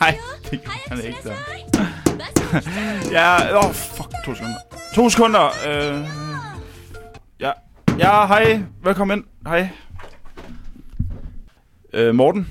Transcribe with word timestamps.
Nej, 0.00 0.18
det 0.50 0.60
kan 0.62 0.70
han 0.86 0.98
ikke 1.04 1.18
da. 1.24 1.34
ja, 3.18 3.56
åh, 3.58 3.64
oh, 3.64 3.74
fuck, 3.74 4.08
to 4.24 4.34
sekunder. 4.34 4.56
To 4.94 5.10
sekunder. 5.10 5.44
Øh, 5.68 6.06
ja, 7.40 7.52
ja, 7.98 8.26
hej. 8.26 8.62
Velkommen 8.84 9.18
ind. 9.18 9.26
Hej. 9.46 9.68
Øh, 11.92 12.14
Morten. 12.14 12.48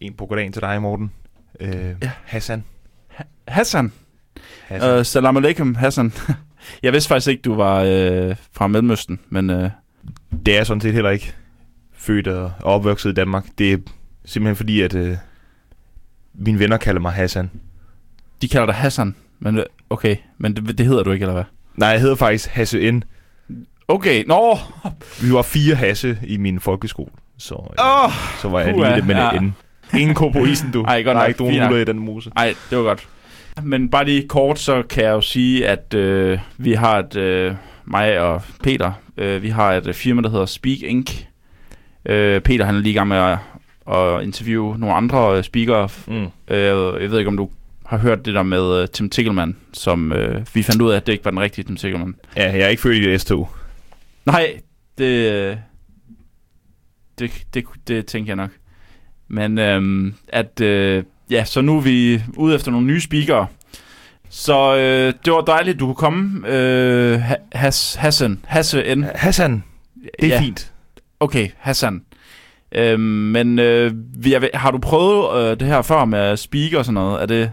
En 0.00 0.14
på 0.14 0.26
goddagen 0.26 0.52
til 0.52 0.62
dig, 0.62 0.82
Morten. 0.82 1.12
Øh, 1.60 1.94
Ja. 2.02 2.10
Hassan. 2.24 2.64
Hassan. 3.48 3.92
Hassan. 4.68 4.98
Øh, 4.98 5.04
salam 5.04 5.36
alaikum, 5.36 5.74
Hassan. 5.74 6.12
Jeg 6.82 6.92
vidste 6.92 7.08
faktisk 7.08 7.28
ikke, 7.28 7.42
du 7.42 7.54
var 7.54 7.82
øh, 7.86 8.36
fra 8.52 8.66
Mellemøsten, 8.66 9.20
men 9.28 9.50
øh, 9.50 9.70
Det 10.46 10.52
er 10.54 10.58
jeg 10.58 10.66
sådan 10.66 10.80
set 10.80 10.92
heller 10.94 11.10
ikke 11.10 11.34
født 11.94 12.28
og 12.28 12.52
opvokset 12.62 13.10
i 13.10 13.14
Danmark. 13.14 13.46
Det 13.58 13.72
er 13.72 13.76
simpelthen 14.24 14.56
fordi, 14.56 14.80
at 14.80 14.94
øh, 14.94 15.16
mine 16.40 16.58
venner 16.58 16.76
kalder 16.76 17.00
mig 17.00 17.12
Hassan. 17.12 17.50
de 18.42 18.48
kalder 18.48 18.66
dig 18.66 18.74
Hassan. 18.74 19.14
Men 19.38 19.64
okay, 19.90 20.16
men 20.38 20.56
det, 20.56 20.78
det 20.78 20.86
hedder 20.86 21.02
du 21.02 21.12
ikke, 21.12 21.22
eller 21.22 21.34
hvad? 21.34 21.44
Nej, 21.74 21.88
jeg 21.88 22.00
hedder 22.00 22.14
faktisk 22.16 22.48
Hasse 22.48 22.90
N. 22.90 23.04
Okay, 23.88 24.24
nå. 24.26 24.58
Vi 25.22 25.32
var 25.32 25.42
fire 25.42 25.74
Hasse 25.74 26.18
i 26.26 26.36
min 26.36 26.60
folkeskole, 26.60 27.10
så, 27.38 27.54
øh, 27.54 28.04
Åh, 28.04 28.12
så 28.42 28.48
var 28.48 28.60
jeg 28.60 28.74
lige 28.74 28.96
det 28.96 29.06
med 29.06 29.14
ja. 29.14 29.40
N. 29.40 29.54
Ingen 29.98 30.14
ko 30.14 30.28
på 30.28 30.38
isen, 30.44 30.70
du. 30.72 30.82
Ej, 30.82 31.02
godt 31.02 31.14
Der 31.14 31.22
er 31.22 31.26
ikke 31.26 31.42
nogen 31.42 31.80
i 31.80 31.84
den 31.84 31.98
mose. 31.98 32.30
Ej, 32.36 32.54
det 32.70 32.78
var 32.78 32.84
godt. 32.84 33.08
Men 33.62 33.88
bare 33.90 34.04
lige 34.04 34.28
kort, 34.28 34.58
så 34.58 34.82
kan 34.82 35.04
jeg 35.04 35.10
jo 35.10 35.20
sige, 35.20 35.68
at 35.68 35.94
øh, 35.94 36.38
vi 36.58 36.72
har 36.72 36.98
et, 36.98 37.16
øh, 37.16 37.54
mig 37.84 38.20
og 38.20 38.42
Peter, 38.62 38.92
øh, 39.16 39.42
vi 39.42 39.48
har 39.48 39.72
et 39.72 39.86
øh, 39.86 39.94
firma, 39.94 40.22
der 40.22 40.30
hedder 40.30 40.46
Speak 40.46 40.78
Inc. 40.82 41.24
Øh, 42.04 42.40
Peter 42.40 42.64
han 42.64 42.74
er 42.74 42.80
lige 42.80 42.92
i 42.92 42.96
gang 42.96 43.08
med 43.08 43.16
at, 43.16 43.38
at 43.86 44.22
interviewe 44.22 44.78
nogle 44.78 44.94
andre 44.94 45.36
øh, 45.36 45.44
speakere. 45.44 45.88
Mm. 46.06 46.14
Øh, 46.48 46.58
jeg 47.02 47.10
ved 47.10 47.18
ikke, 47.18 47.28
om 47.28 47.36
du 47.36 47.50
har 47.86 47.98
hørt 47.98 48.24
det 48.24 48.34
der 48.34 48.42
med 48.42 48.82
øh, 48.82 48.88
Tim 48.88 49.10
Tickleman, 49.10 49.56
som 49.72 50.12
øh, 50.12 50.46
vi 50.54 50.62
fandt 50.62 50.82
ud 50.82 50.90
af, 50.90 50.96
at 50.96 51.06
det 51.06 51.12
ikke 51.12 51.24
var 51.24 51.30
den 51.30 51.40
rigtige 51.40 51.64
Tim 51.64 51.76
Tickleman. 51.76 52.14
Ja, 52.36 52.42
jeg 52.52 52.60
er 52.60 52.68
ikke 52.68 52.82
født 52.82 52.96
i 52.96 53.12
det 53.12 53.30
S2. 53.30 53.46
Nej, 54.26 54.60
det, 54.98 55.58
det, 57.18 57.30
det, 57.54 57.64
det 57.88 58.06
tænker 58.06 58.30
jeg 58.30 58.36
nok. 58.36 58.50
Men 59.28 59.58
øhm, 59.58 60.14
at, 60.28 60.60
øh, 60.60 61.04
ja, 61.30 61.44
så 61.44 61.60
nu 61.60 61.76
er 61.76 61.80
vi 61.80 62.22
ude 62.36 62.54
efter 62.54 62.70
nogle 62.70 62.86
nye 62.86 63.00
speakere. 63.00 63.46
Så 64.28 64.76
øh, 64.76 65.12
det 65.24 65.32
var 65.32 65.40
dejligt, 65.40 65.80
du 65.80 65.86
kunne 65.86 65.94
komme. 65.94 66.48
Øh, 66.48 67.20
Ha- 67.20 67.34
Has, 67.52 67.94
Hassan, 67.94 68.40
Hasse 68.46 68.94
N. 68.94 69.02
Hassan, 69.14 69.64
det 70.20 70.24
er 70.24 70.34
ja, 70.34 70.40
fint. 70.40 70.72
Okay, 71.20 71.48
Hassan. 71.58 72.02
Øhm, 72.72 73.00
men 73.00 73.58
øh, 73.58 73.92
jeg 74.26 74.42
ved- 74.42 74.48
har 74.54 74.70
du 74.70 74.78
prøvet 74.78 75.50
øh, 75.50 75.60
det 75.60 75.68
her 75.68 75.82
før 75.82 76.04
med 76.04 76.36
speaker 76.36 76.78
og 76.78 76.84
sådan 76.84 76.94
noget? 76.94 77.22
Er 77.22 77.26
det... 77.26 77.52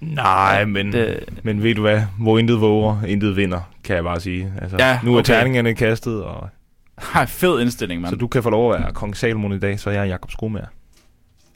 Nej, 0.00 0.64
men, 0.64 0.92
det 0.92 1.24
men 1.42 1.62
ved 1.62 1.74
du 1.74 1.80
hvad? 1.80 2.02
Hvor 2.20 2.38
intet 2.38 2.60
våger, 2.60 3.02
intet 3.06 3.36
vinder, 3.36 3.60
kan 3.84 3.96
jeg 3.96 4.04
bare 4.04 4.20
sige. 4.20 4.52
Altså, 4.62 4.76
Ja, 4.80 4.98
nu 5.04 5.14
er 5.14 5.18
okay. 5.18 5.34
terningerne 5.34 5.74
kastet, 5.74 6.22
og 6.24 6.48
har 6.98 7.26
fed 7.26 7.60
indstilling, 7.60 8.00
mand. 8.00 8.10
Så 8.12 8.16
du 8.16 8.26
kan 8.26 8.42
få 8.42 8.50
lov 8.50 8.74
at 8.74 8.80
være 8.80 8.92
kong 8.92 9.16
Salomon 9.16 9.52
i 9.52 9.58
dag, 9.58 9.80
så 9.80 9.90
jeg 9.90 10.00
er 10.00 10.04
Jakob 10.04 10.30
Skomager. 10.30 10.66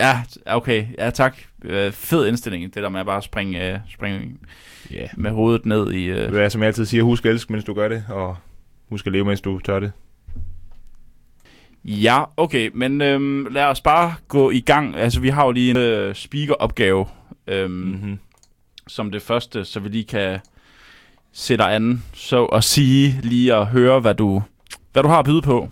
Ja, 0.00 0.20
okay. 0.46 0.84
Ja, 0.98 1.10
tak. 1.10 1.36
Øh, 1.64 1.92
fed 1.92 2.26
indstilling, 2.28 2.74
det 2.74 2.82
der 2.82 2.88
med 2.88 3.00
at 3.00 3.06
bare 3.06 3.22
springe, 3.22 3.72
øh, 3.72 3.78
springe. 3.94 4.20
Yeah. 4.94 5.08
med 5.16 5.30
hovedet 5.30 5.66
ned 5.66 5.92
i... 5.92 6.04
Øh, 6.04 6.30
Hvad 6.30 6.50
som 6.50 6.60
jeg 6.60 6.66
altid 6.66 6.84
siger, 6.84 7.02
husk 7.02 7.24
at 7.24 7.30
elske, 7.32 7.52
mens 7.52 7.64
du 7.64 7.74
gør 7.74 7.88
det, 7.88 8.04
og 8.08 8.36
husk 8.90 9.06
at 9.06 9.12
leve, 9.12 9.24
mens 9.24 9.40
du 9.40 9.58
tør 9.58 9.80
det. 9.80 9.92
Ja, 11.84 12.24
okay, 12.36 12.70
men 12.74 13.00
øhm, 13.00 13.46
lad 13.50 13.64
os 13.64 13.80
bare 13.80 14.14
gå 14.28 14.50
i 14.50 14.60
gang. 14.60 14.96
Altså, 14.96 15.20
vi 15.20 15.28
har 15.28 15.44
jo 15.44 15.50
lige 15.50 15.70
en 15.70 15.76
øh, 15.76 16.14
speaker-opgave 16.14 17.06
øhm, 17.46 17.70
mm. 17.70 17.86
Mm-hmm. 17.90 18.18
som 18.86 19.10
det 19.10 19.22
første, 19.22 19.64
så 19.64 19.80
vi 19.80 19.88
lige 19.88 20.04
kan 20.04 20.40
sætte 21.32 21.64
dig 21.64 21.74
an 21.74 22.02
så 22.12 22.44
at 22.44 22.64
sige 22.64 23.20
lige 23.22 23.54
at 23.54 23.66
høre, 23.66 24.00
hvad 24.00 24.14
du, 24.14 24.42
hvad 24.92 25.02
du 25.02 25.08
har 25.08 25.18
at 25.18 25.24
byde 25.24 25.42
på. 25.42 25.68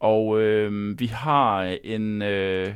Og 0.00 0.40
øhm, 0.40 1.00
vi 1.00 1.06
har 1.06 1.76
en, 1.84 2.22
øh, 2.22 2.74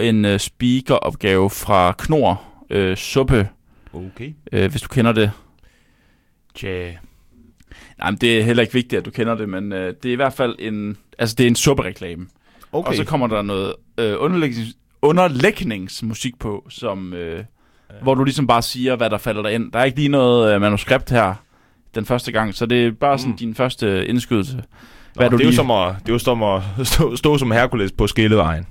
en 0.00 0.24
øh, 0.24 0.38
speaker-opgave 0.40 1.50
fra 1.50 1.92
Knor 1.98 2.42
øh, 2.70 2.96
Suppe, 2.96 3.48
Okay. 3.92 4.32
øh, 4.52 4.70
hvis 4.70 4.82
du 4.82 4.88
kender 4.88 5.12
det. 5.12 5.30
Tja. 6.54 6.92
Nej, 7.98 8.10
men 8.10 8.18
det 8.20 8.38
er 8.38 8.42
heller 8.42 8.60
ikke 8.62 8.72
vigtigt, 8.74 8.98
at 8.98 9.04
du 9.04 9.10
kender 9.10 9.34
det, 9.34 9.48
men 9.48 9.72
øh, 9.72 9.94
det 10.02 10.08
er 10.08 10.12
i 10.12 10.16
hvert 10.16 10.32
fald 10.32 10.56
en, 10.58 10.96
altså 11.18 11.34
det 11.38 11.44
er 11.44 11.48
en 11.50 11.56
suppereklame. 11.56 12.26
Okay. 12.72 12.88
Og 12.90 12.96
så 12.96 13.04
kommer 13.04 13.26
der 13.26 13.42
noget 13.42 13.74
øh, 13.98 14.14
underlægnings, 14.18 14.76
underlægningsmusik 15.02 16.38
på, 16.38 16.66
som, 16.68 17.12
øh, 17.12 17.36
ja. 17.38 17.42
hvor 18.02 18.14
du 18.14 18.24
ligesom 18.24 18.46
bare 18.46 18.62
siger, 18.62 18.96
hvad 18.96 19.10
der 19.10 19.18
falder 19.18 19.42
dig 19.42 19.52
ind. 19.54 19.72
Der 19.72 19.78
er 19.78 19.84
ikke 19.84 19.96
lige 19.98 20.08
noget 20.08 20.54
øh, 20.54 20.60
manuskript 20.60 21.10
her 21.10 21.34
den 21.94 22.04
første 22.04 22.32
gang, 22.32 22.54
så 22.54 22.66
det 22.66 22.86
er 22.86 22.90
bare 22.92 23.18
sådan 23.18 23.30
Mm. 23.32 23.36
din 23.38 23.54
første 23.54 24.06
indskydelse. 24.06 24.56
Nå, 24.56 24.62
hvad 25.14 25.30
du 25.30 25.36
det, 25.36 25.42
er 25.42 25.46
jo 25.46 25.48
lige- 25.50 25.56
som 25.56 25.70
at, 25.70 25.94
det 26.02 26.08
er 26.08 26.12
jo 26.12 26.18
som 26.18 26.42
at 26.42 26.62
stå, 26.86 27.16
stå 27.16 27.38
som 27.38 27.50
Herkules 27.50 27.92
på 27.92 28.06
skillevejen. 28.06 28.66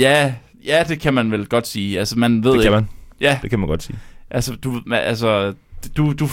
Ja, 0.00 0.34
ja, 0.64 0.84
det 0.88 1.00
kan 1.00 1.14
man 1.14 1.30
vel 1.30 1.46
godt 1.46 1.66
sige. 1.66 1.98
Altså, 1.98 2.18
man 2.18 2.44
ved 2.44 2.52
Det 2.52 2.60
kan 2.62 2.68
ikke- 2.68 2.70
man. 2.70 2.88
Ja, 3.20 3.38
Det 3.42 3.50
kan 3.50 3.58
man 3.58 3.68
godt 3.68 3.82
sige. 3.82 3.98
altså, 4.30 4.54
du, 4.54 4.80
altså, 4.92 5.54
du, 5.96 6.12
du, 6.12 6.28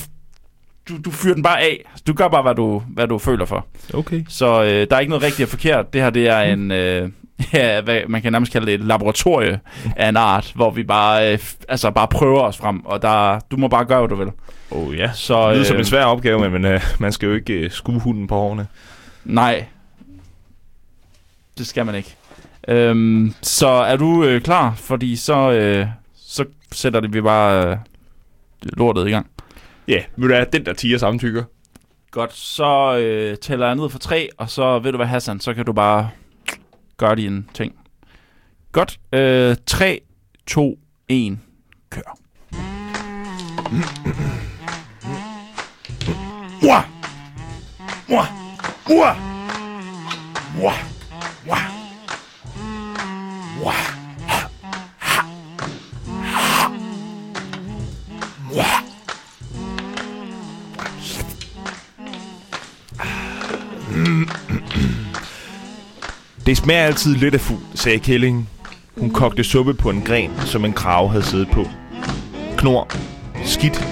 du, 0.89 0.97
du 1.05 1.11
fyrer 1.11 1.33
den 1.33 1.43
bare 1.43 1.61
af. 1.61 1.85
Du 2.07 2.13
gør 2.13 2.27
bare, 2.27 2.41
hvad 2.41 2.55
du, 2.55 2.83
hvad 2.87 3.07
du 3.07 3.17
føler 3.17 3.45
for. 3.45 3.65
Okay. 3.93 4.23
Så 4.29 4.63
øh, 4.63 4.87
der 4.89 4.95
er 4.95 4.99
ikke 4.99 5.09
noget 5.09 5.23
rigtigt 5.23 5.45
og 5.45 5.49
forkert. 5.49 5.93
Det 5.93 6.01
her, 6.01 6.09
det 6.09 6.27
er 6.27 6.39
en... 6.39 6.71
Øh, 6.71 7.09
ja, 7.53 7.81
hvad, 7.81 8.01
man 8.07 8.21
kan 8.21 8.31
nærmest 8.31 8.51
kalde 8.51 8.65
det 8.65 8.73
et 8.73 8.79
laboratorie 8.79 9.59
af 9.95 10.09
en 10.09 10.17
art, 10.17 10.51
hvor 10.55 10.71
vi 10.71 10.83
bare, 10.83 11.33
øh, 11.33 11.39
altså 11.69 11.91
bare 11.91 12.07
prøver 12.07 12.41
os 12.41 12.57
frem, 12.57 12.85
og 12.85 13.01
der, 13.01 13.39
du 13.39 13.57
må 13.57 13.67
bare 13.67 13.85
gøre, 13.85 13.99
hvad 13.99 14.09
du 14.09 14.15
vil. 14.15 14.31
Oh 14.71 14.97
ja. 14.97 15.11
Så, 15.13 15.47
Det 15.47 15.55
lyder 15.55 15.65
som 15.65 15.75
øh, 15.75 15.79
en 15.79 15.85
svær 15.85 16.05
opgave, 16.05 16.49
men, 16.49 16.65
uh, 16.65 16.81
man 16.99 17.11
skal 17.11 17.27
jo 17.27 17.33
ikke 17.33 17.65
uh, 17.65 17.71
skue 17.71 17.99
hunden 17.99 18.27
på 18.27 18.35
hårene. 18.35 18.67
Nej, 19.25 19.65
det 21.57 21.67
skal 21.67 21.85
man 21.85 21.95
ikke. 21.95 22.15
Øhm, 22.67 23.33
så 23.41 23.67
er 23.67 23.95
du 23.95 24.23
øh, 24.23 24.41
klar? 24.41 24.73
Fordi 24.75 25.15
så, 25.15 25.51
øh, 25.51 25.87
så 26.15 26.45
sætter 26.71 26.99
det 26.99 27.13
vi 27.13 27.21
bare 27.21 27.69
øh, 27.69 27.77
lortet 28.63 29.07
i 29.07 29.11
gang. 29.11 29.27
Ja, 29.89 30.03
vil 30.15 30.29
du 30.29 30.33
have 30.33 30.47
den 30.53 30.65
der 30.65 30.73
tiger 30.73 30.97
samtykker? 30.97 31.43
Godt, 32.11 32.33
så 32.33 32.97
øh, 32.97 33.37
tæller 33.37 33.65
jeg 33.65 33.75
ned 33.75 33.89
for 33.89 33.99
tre, 33.99 34.29
og 34.37 34.49
så 34.49 34.79
ved 34.79 34.91
du 34.91 34.97
hvad, 34.97 35.07
Hassan, 35.07 35.39
så 35.39 35.53
kan 35.53 35.65
du 35.65 35.73
bare 35.73 36.09
gøre 36.97 37.15
dine 37.15 37.43
ting. 37.53 37.75
Godt, 38.71 38.99
øh, 39.13 39.55
3, 39.65 40.01
2, 40.47 40.79
1, 41.07 41.39
kør. 41.89 42.17
Mwah! 46.63 46.83
Mwah! 48.09 48.27
Mwah! 48.87 49.17
Mwah! 50.55 50.77
Mwah! 51.45 51.78
Det 66.49 66.57
smager 66.57 66.81
altid 66.83 67.15
lidt 67.15 67.33
af 67.33 67.41
fugl, 67.41 67.59
sagde 67.75 67.99
kællingen. 67.99 68.49
Hun 68.97 69.09
kogte 69.09 69.43
suppe 69.43 69.73
på 69.73 69.89
en 69.89 70.01
gren, 70.01 70.31
som 70.45 70.65
en 70.65 70.73
krave 70.73 71.09
havde 71.09 71.23
siddet 71.23 71.47
på. 71.51 71.65
Knor, 72.57 72.91
skidt 73.43 73.87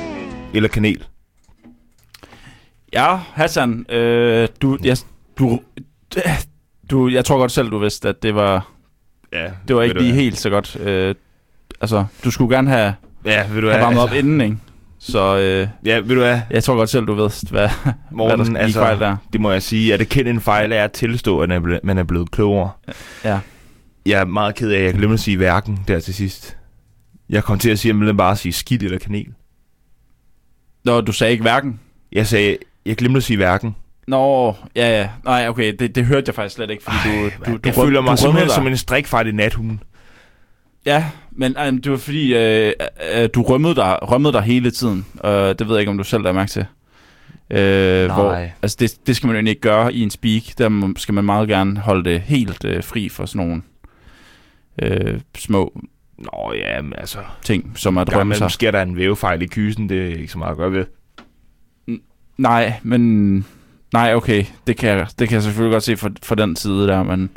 eller 0.53 0.69
kanel. 0.69 1.03
Ja, 2.93 3.15
Hassan, 3.33 3.85
øh, 3.91 4.47
du, 4.61 4.77
jeg, 4.83 4.97
du, 5.39 5.59
du, 6.91 7.07
jeg 7.09 7.25
tror 7.25 7.37
godt 7.37 7.51
selv, 7.51 7.69
du 7.71 7.77
vidste, 7.77 8.09
at 8.09 8.23
det 8.23 8.35
var, 8.35 8.71
Ja, 9.33 9.47
det 9.67 9.75
var 9.75 9.81
ikke 9.81 10.01
lige 10.01 10.13
helt 10.13 10.37
så 10.37 10.49
godt. 10.49 10.75
Øh, 10.75 11.15
altså, 11.81 12.05
du 12.23 12.31
skulle 12.31 12.55
gerne 12.55 12.69
have, 12.69 12.93
Ja, 13.25 13.47
ved 13.51 13.61
du 13.61 13.67
have 13.67 13.77
hvad? 13.77 13.79
varmet 13.79 13.99
op 13.99 14.09
altså, 14.09 14.19
inden, 14.19 14.41
ikke? 14.41 14.57
Så 15.11 15.37
øh, 15.37 15.67
Ja, 15.85 15.95
ved 15.99 16.07
du 16.15 16.21
hvad? 16.21 16.39
jeg 16.51 16.63
tror 16.63 16.75
godt 16.75 16.89
selv, 16.89 17.05
du 17.05 17.13
ved, 17.13 17.49
hvad, 17.49 17.61
hvad 17.61 17.69
der 17.89 17.93
Morten, 18.11 18.45
gik 18.45 18.55
altså, 18.57 18.79
fejl 18.79 18.99
der. 18.99 19.17
det 19.33 19.41
må 19.41 19.51
jeg 19.51 19.63
sige, 19.63 19.93
at 19.93 19.99
det 19.99 20.09
kendt 20.09 20.29
en 20.29 20.41
fejl 20.41 20.71
er 20.71 20.83
at 20.83 20.91
tilstå, 20.91 21.39
at 21.39 21.49
man 21.83 21.97
er 21.97 22.03
blevet 22.03 22.31
klogere. 22.31 22.69
Ja. 23.23 23.39
Jeg 24.05 24.19
er 24.21 24.25
meget 24.25 24.55
ked 24.55 24.71
af, 24.71 24.77
at 24.79 24.85
jeg 24.85 24.93
glemte 24.93 25.13
at 25.13 25.19
sige 25.19 25.37
hverken 25.37 25.79
der 25.87 25.99
til 25.99 26.13
sidst. 26.13 26.57
Jeg 27.29 27.43
kom 27.43 27.59
til 27.59 27.69
at 27.69 27.79
sige, 27.79 28.09
at 28.09 28.17
bare 28.17 28.31
at 28.31 28.37
sige 28.37 28.53
skidt 28.53 28.83
eller 28.83 28.99
kanel. 28.99 29.27
Nå, 30.85 31.01
du 31.01 31.11
sagde 31.11 31.31
ikke 31.31 31.41
hverken. 31.41 31.79
Jeg 32.11 32.27
sagde, 32.27 32.57
jeg 32.85 32.95
glemte 32.97 33.17
at 33.17 33.23
sige 33.23 33.37
hverken. 33.37 33.75
Nå, 34.07 34.53
ja, 34.75 34.99
ja. 34.99 35.09
Nej, 35.25 35.47
okay, 35.49 35.75
det, 35.79 35.95
det 35.95 36.05
hørte 36.05 36.23
jeg 36.27 36.35
faktisk 36.35 36.55
slet 36.55 36.69
ikke, 36.69 36.83
fordi 36.83 36.97
du, 37.05 37.11
du, 37.23 37.57
du, 37.57 37.59
jeg 37.65 37.77
røm- 37.77 37.85
føler 37.85 37.99
du 37.99 38.01
mig 38.03 38.09
rømmede 38.11 38.17
simpelthen 38.17 38.49
som 38.49 38.67
en 38.67 38.77
strikfejl 38.77 39.27
i 39.27 39.31
nathunden. 39.31 39.83
Ja, 40.87 41.05
men 41.31 41.55
øh, 41.57 41.73
det 41.73 41.91
var 41.91 41.97
fordi, 41.97 42.35
øh, 42.35 42.73
øh, 43.15 43.29
du 43.35 43.41
rømmede 43.41 43.75
dig, 43.75 43.97
rømmede 44.01 44.33
dig 44.33 44.41
hele 44.41 44.71
tiden. 44.71 45.05
Øh, 45.25 45.31
det 45.31 45.67
ved 45.67 45.75
jeg 45.75 45.79
ikke, 45.79 45.89
om 45.89 45.97
du 45.97 46.03
selv 46.03 46.25
har 46.25 46.33
mærke 46.33 46.49
til. 46.49 46.65
Øh, 47.49 48.07
Nej. 48.07 48.15
hvor, 48.15 48.33
altså 48.61 48.77
det, 48.79 49.07
det 49.07 49.15
skal 49.15 49.27
man 49.27 49.45
jo 49.45 49.49
ikke 49.49 49.61
gøre 49.61 49.93
i 49.93 50.01
en 50.03 50.09
speak. 50.09 50.43
Der 50.57 50.93
skal 50.97 51.13
man 51.13 51.23
meget 51.23 51.47
gerne 51.47 51.79
holde 51.79 52.09
det 52.09 52.21
helt 52.21 52.65
øh, 52.65 52.83
fri 52.83 53.09
for 53.09 53.25
sådan 53.25 53.47
nogle 53.47 53.61
øh, 54.81 55.19
små 55.37 55.81
Nå 56.17 56.53
ja, 56.55 56.81
men 56.81 56.93
altså... 56.97 57.19
ting, 57.43 57.71
som 57.75 57.97
at 57.97 58.07
Gang 58.07 58.17
drømme 58.17 58.35
sig. 58.35 58.51
sker 58.51 58.71
der 58.71 58.81
en 58.81 58.97
vævefejl 58.97 59.41
i 59.41 59.45
kysen, 59.45 59.89
det 59.89 60.11
er 60.11 60.15
ikke 60.15 60.27
så 60.27 60.37
meget 60.37 60.51
at 60.51 60.57
gøre 60.57 60.71
ved. 60.71 60.85
Nej, 62.37 62.73
men... 62.83 63.45
Nej, 63.93 64.15
okay. 64.15 64.45
Det 64.67 64.77
kan 64.77 64.89
jeg, 64.89 65.07
det 65.19 65.27
kan 65.27 65.35
jeg 65.35 65.43
selvfølgelig 65.43 65.73
godt 65.75 65.83
se 65.83 65.97
fra, 65.97 66.09
fra 66.23 66.35
den 66.35 66.55
side 66.55 66.87
der, 66.87 67.03
men... 67.03 67.29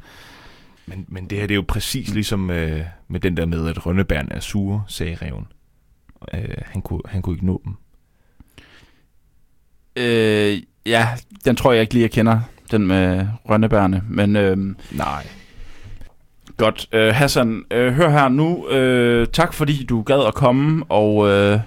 Men, 0.87 1.05
men 1.09 1.31
det 1.31 1.39
her, 1.39 1.47
det 1.47 1.55
er 1.55 1.57
jo 1.57 1.65
præcis 1.69 2.15
ligesom 2.15 2.51
øh, 2.51 2.85
med 3.09 3.21
den 3.21 3.37
der 3.37 3.47
med, 3.47 3.69
at 3.69 3.87
rønnebærne 3.87 4.33
er 4.33 4.41
sure, 4.41 4.85
sagde 4.89 5.17
reven. 5.23 5.47
Øh, 6.35 6.55
han, 6.65 6.83
kunne, 6.83 7.03
han 7.07 7.23
kunne 7.23 7.35
ikke 7.35 7.47
nå 7.47 7.63
dem. 7.65 7.75
Øh, 9.97 10.59
ja, 10.87 11.09
den 11.45 11.57
tror 11.57 11.73
jeg 11.73 11.81
ikke 11.81 11.95
lige, 11.95 12.03
jeg 12.03 12.11
kender, 12.11 12.41
den 12.71 12.87
med 12.87 13.27
rønnebærne. 13.49 14.03
Men 14.09 14.37
øh, 14.37 14.57
Nej. 14.91 15.27
godt. 16.57 16.89
Øh, 16.93 17.15
Hassan, 17.15 17.65
øh, 17.71 17.93
hør 17.93 18.11
her 18.11 18.29
nu. 18.29 18.69
Øh, 18.69 19.27
tak 19.33 19.55
fordi 19.55 19.85
du 19.85 20.03
gad 20.03 20.27
at 20.27 20.35
komme, 20.35 20.85
og 20.89 21.29
øh, 21.29 21.61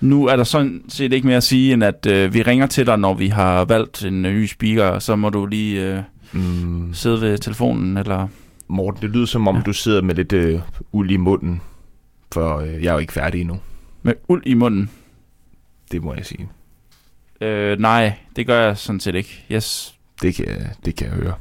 nu 0.00 0.26
er 0.26 0.36
der 0.36 0.44
sådan 0.44 0.82
set 0.88 1.12
ikke 1.12 1.26
mere 1.26 1.36
at 1.36 1.42
sige, 1.42 1.72
end 1.72 1.84
at 1.84 2.06
øh, 2.06 2.34
vi 2.34 2.42
ringer 2.42 2.66
til 2.66 2.86
dig, 2.86 2.98
når 2.98 3.14
vi 3.14 3.28
har 3.28 3.64
valgt 3.64 4.04
en 4.04 4.22
ny 4.22 4.46
speaker, 4.46 4.98
så 4.98 5.16
må 5.16 5.30
du 5.30 5.46
lige 5.46 5.82
øh, 5.82 6.02
Mm, 6.32 6.94
sidde 6.94 7.20
ved 7.20 7.38
telefonen, 7.38 7.96
eller... 7.96 8.28
Morten, 8.68 9.02
det 9.02 9.10
lyder 9.10 9.26
som 9.26 9.48
om, 9.48 9.54
Ja. 9.54 9.58
ja. 9.58 9.64
du 9.64 9.72
sidder 9.72 10.02
med 10.02 10.14
lidt 10.14 10.32
øh, 10.32 10.60
uld 10.92 11.10
i 11.10 11.16
munden. 11.16 11.60
For 12.32 12.56
øh, 12.56 12.68
jeg 12.82 12.88
er 12.88 12.92
jo 12.92 12.98
ikke 12.98 13.12
færdig 13.12 13.40
endnu. 13.40 13.60
Med 14.02 14.14
uld 14.28 14.42
i 14.46 14.54
munden. 14.54 14.90
Det 15.92 16.02
må 16.04 16.14
jeg 16.14 16.26
sige. 16.26 16.48
Øh, 17.40 17.78
nej, 17.78 18.12
det 18.36 18.46
gør 18.46 18.60
jeg 18.66 18.76
sådan 18.78 19.00
set 19.00 19.14
ikke. 19.14 19.44
Yes. 19.52 19.94
Det 20.22 20.34
kan, 20.34 20.46
jeg- 20.48 20.70
det 20.84 20.96
kan 20.96 21.06
jeg 21.06 21.14
høre. 21.14 21.34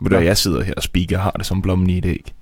Ved 0.00 0.10
du, 0.10 0.16
hvad, 0.16 0.26
jeg 0.26 0.36
sidder 0.36 0.62
her 0.62 0.74
og 0.76 0.82
speaker 0.82 1.18
har 1.18 1.30
det 1.30 1.46
som 1.46 1.62
blommen 1.62 1.90
i 1.90 1.98
et 1.98 2.06
æg. 2.06 2.32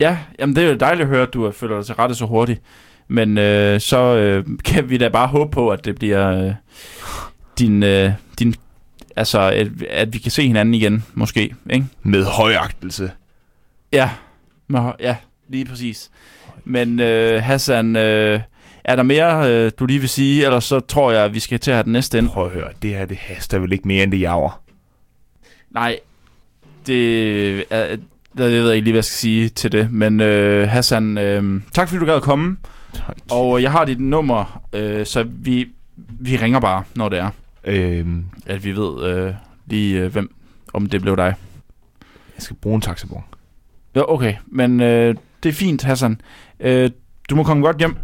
Ja, 0.00 0.18
jamen 0.38 0.56
det 0.56 0.64
er 0.64 0.68
jo 0.68 0.76
dejligt 0.76 1.02
at 1.02 1.08
høre, 1.08 1.22
at 1.22 1.34
du 1.34 1.50
føler 1.50 1.76
dig 1.76 1.86
til 1.86 1.94
rette 1.94 2.14
så 2.14 2.26
hurtigt. 2.26 2.62
Men 3.08 3.38
øh, 3.38 3.80
så 3.80 4.16
øh, 4.16 4.44
kan 4.64 4.90
vi 4.90 4.96
da 4.98 5.08
bare 5.08 5.26
håbe 5.28 5.50
på, 5.50 5.68
at 5.68 5.84
det 5.84 5.94
bliver 5.94 6.46
øh, 6.46 6.52
din, 7.58 7.82
øh, 7.82 8.12
din... 8.38 8.54
Altså, 9.16 9.40
at, 9.40 9.68
at 9.90 10.12
vi 10.12 10.18
kan 10.18 10.30
se 10.30 10.46
hinanden 10.46 10.74
igen, 10.74 11.04
måske, 11.14 11.54
ikke? 11.70 11.86
Med 12.02 12.24
højagtelse. 12.24 13.10
Ja, 13.92 14.10
Nå, 14.70 14.92
ja 15.00 15.16
lige 15.48 15.64
præcis. 15.64 16.10
Men 16.64 17.00
øh, 17.00 17.42
Hassan, 17.42 17.96
øh, 17.96 18.40
er 18.84 18.96
der 18.96 19.02
mere, 19.02 19.50
øh, 19.50 19.72
du 19.78 19.86
lige 19.86 20.00
vil 20.00 20.08
sige? 20.08 20.44
Ellers 20.44 20.64
så 20.64 20.80
tror 20.80 21.12
jeg, 21.12 21.24
at 21.24 21.34
vi 21.34 21.40
skal 21.40 21.60
til 21.60 21.70
at 21.70 21.74
have 21.74 21.84
den 21.84 21.92
næste 21.92 22.18
ind. 22.18 22.28
Prøv 22.28 22.46
at 22.46 22.52
høre, 22.52 22.68
det 22.82 22.90
her 22.90 23.04
det 23.04 23.16
haster 23.16 23.58
vel 23.58 23.72
ikke 23.72 23.88
mere 23.88 24.02
end 24.02 24.12
det 24.12 24.20
jager. 24.20 24.62
Nej, 25.70 25.98
det 26.86 27.72
er... 27.72 27.96
Jeg 28.38 28.46
ved 28.46 28.72
ikke 28.72 28.84
lige, 28.84 28.92
hvad 28.92 28.98
jeg 28.98 29.04
skal 29.04 29.18
sige 29.18 29.48
til 29.48 29.72
det. 29.72 29.92
Men 29.92 30.20
øh, 30.20 30.68
Hassan, 30.68 31.18
øh, 31.18 31.60
tak 31.72 31.88
fordi 31.88 32.00
du 32.00 32.06
gad 32.06 32.14
at 32.14 32.22
komme. 32.22 32.56
Og 33.30 33.62
jeg 33.62 33.72
har 33.72 33.84
dit 33.84 34.00
nummer, 34.00 34.62
øh, 34.72 35.06
så 35.06 35.26
vi, 35.28 35.68
vi 35.96 36.36
ringer 36.36 36.60
bare, 36.60 36.84
når 36.94 37.08
det 37.08 37.18
er, 37.18 37.30
Øhm, 37.64 38.26
at 38.46 38.64
vi 38.64 38.76
ved 38.76 39.04
øh, 39.04 39.34
lige, 39.66 40.00
øh, 40.00 40.12
hvem, 40.12 40.34
om 40.72 40.86
det 40.86 41.00
blev 41.00 41.16
dig. 41.16 41.34
jeg 42.34 42.42
skal 42.42 42.56
bruge 42.56 42.74
en 42.74 42.80
taxabon. 42.80 43.24
Ja, 43.94 44.12
okay, 44.12 44.34
men 44.46 44.80
øh, 44.80 45.14
det 45.42 45.48
er 45.48 45.52
fint, 45.52 45.82
Hassan. 45.82 46.20
Øh, 46.60 46.90
du 47.30 47.36
må 47.36 47.42
komme 47.42 47.66
godt 47.66 47.78
hjem. 47.78 47.96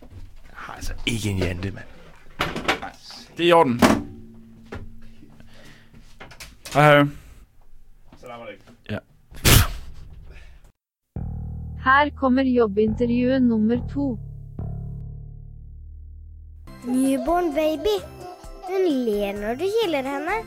Jeg 0.00 0.54
har 0.54 0.74
altså 0.74 0.92
ikke 1.06 1.30
en 1.30 1.38
jante, 1.38 1.70
mand. 1.70 1.84
Det 3.36 3.44
er 3.44 3.48
i 3.48 3.52
orden. 3.52 3.80
Hej, 6.74 6.94
hej. 6.94 7.06
Her 11.88 12.10
kommer 12.16 12.42
jobbintervjuet 12.42 13.42
nummer 13.42 13.88
to. 13.92 14.18
Newborn 16.86 17.54
baby. 17.54 18.17
Hun 18.68 18.84
ler 19.06 19.32
når 19.40 19.54
du 19.60 19.64
kiler 19.74 20.02
henne. 20.12 20.38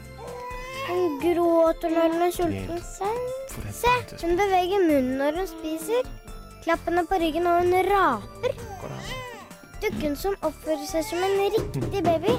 Hun 0.88 1.20
gråter 1.22 1.90
når 1.94 2.14
hun 2.14 2.22
er 2.28 2.32
sulten. 2.36 2.82
Se, 3.82 3.94
hun 4.26 4.38
beveger 4.40 4.84
munnen 4.88 5.18
når 5.22 5.40
hun 5.40 5.48
spiser. 5.50 6.10
Klapp 6.64 6.84
henne 6.86 7.06
på 7.10 7.18
ryggen 7.22 7.48
og 7.48 7.62
hun 7.64 7.74
raper. 7.74 8.54
Dukken 9.82 10.16
som 10.16 10.36
oppfører 10.46 10.84
seg 10.86 11.06
som 11.08 11.24
en 11.26 11.40
riktig 11.42 12.04
baby. 12.06 12.36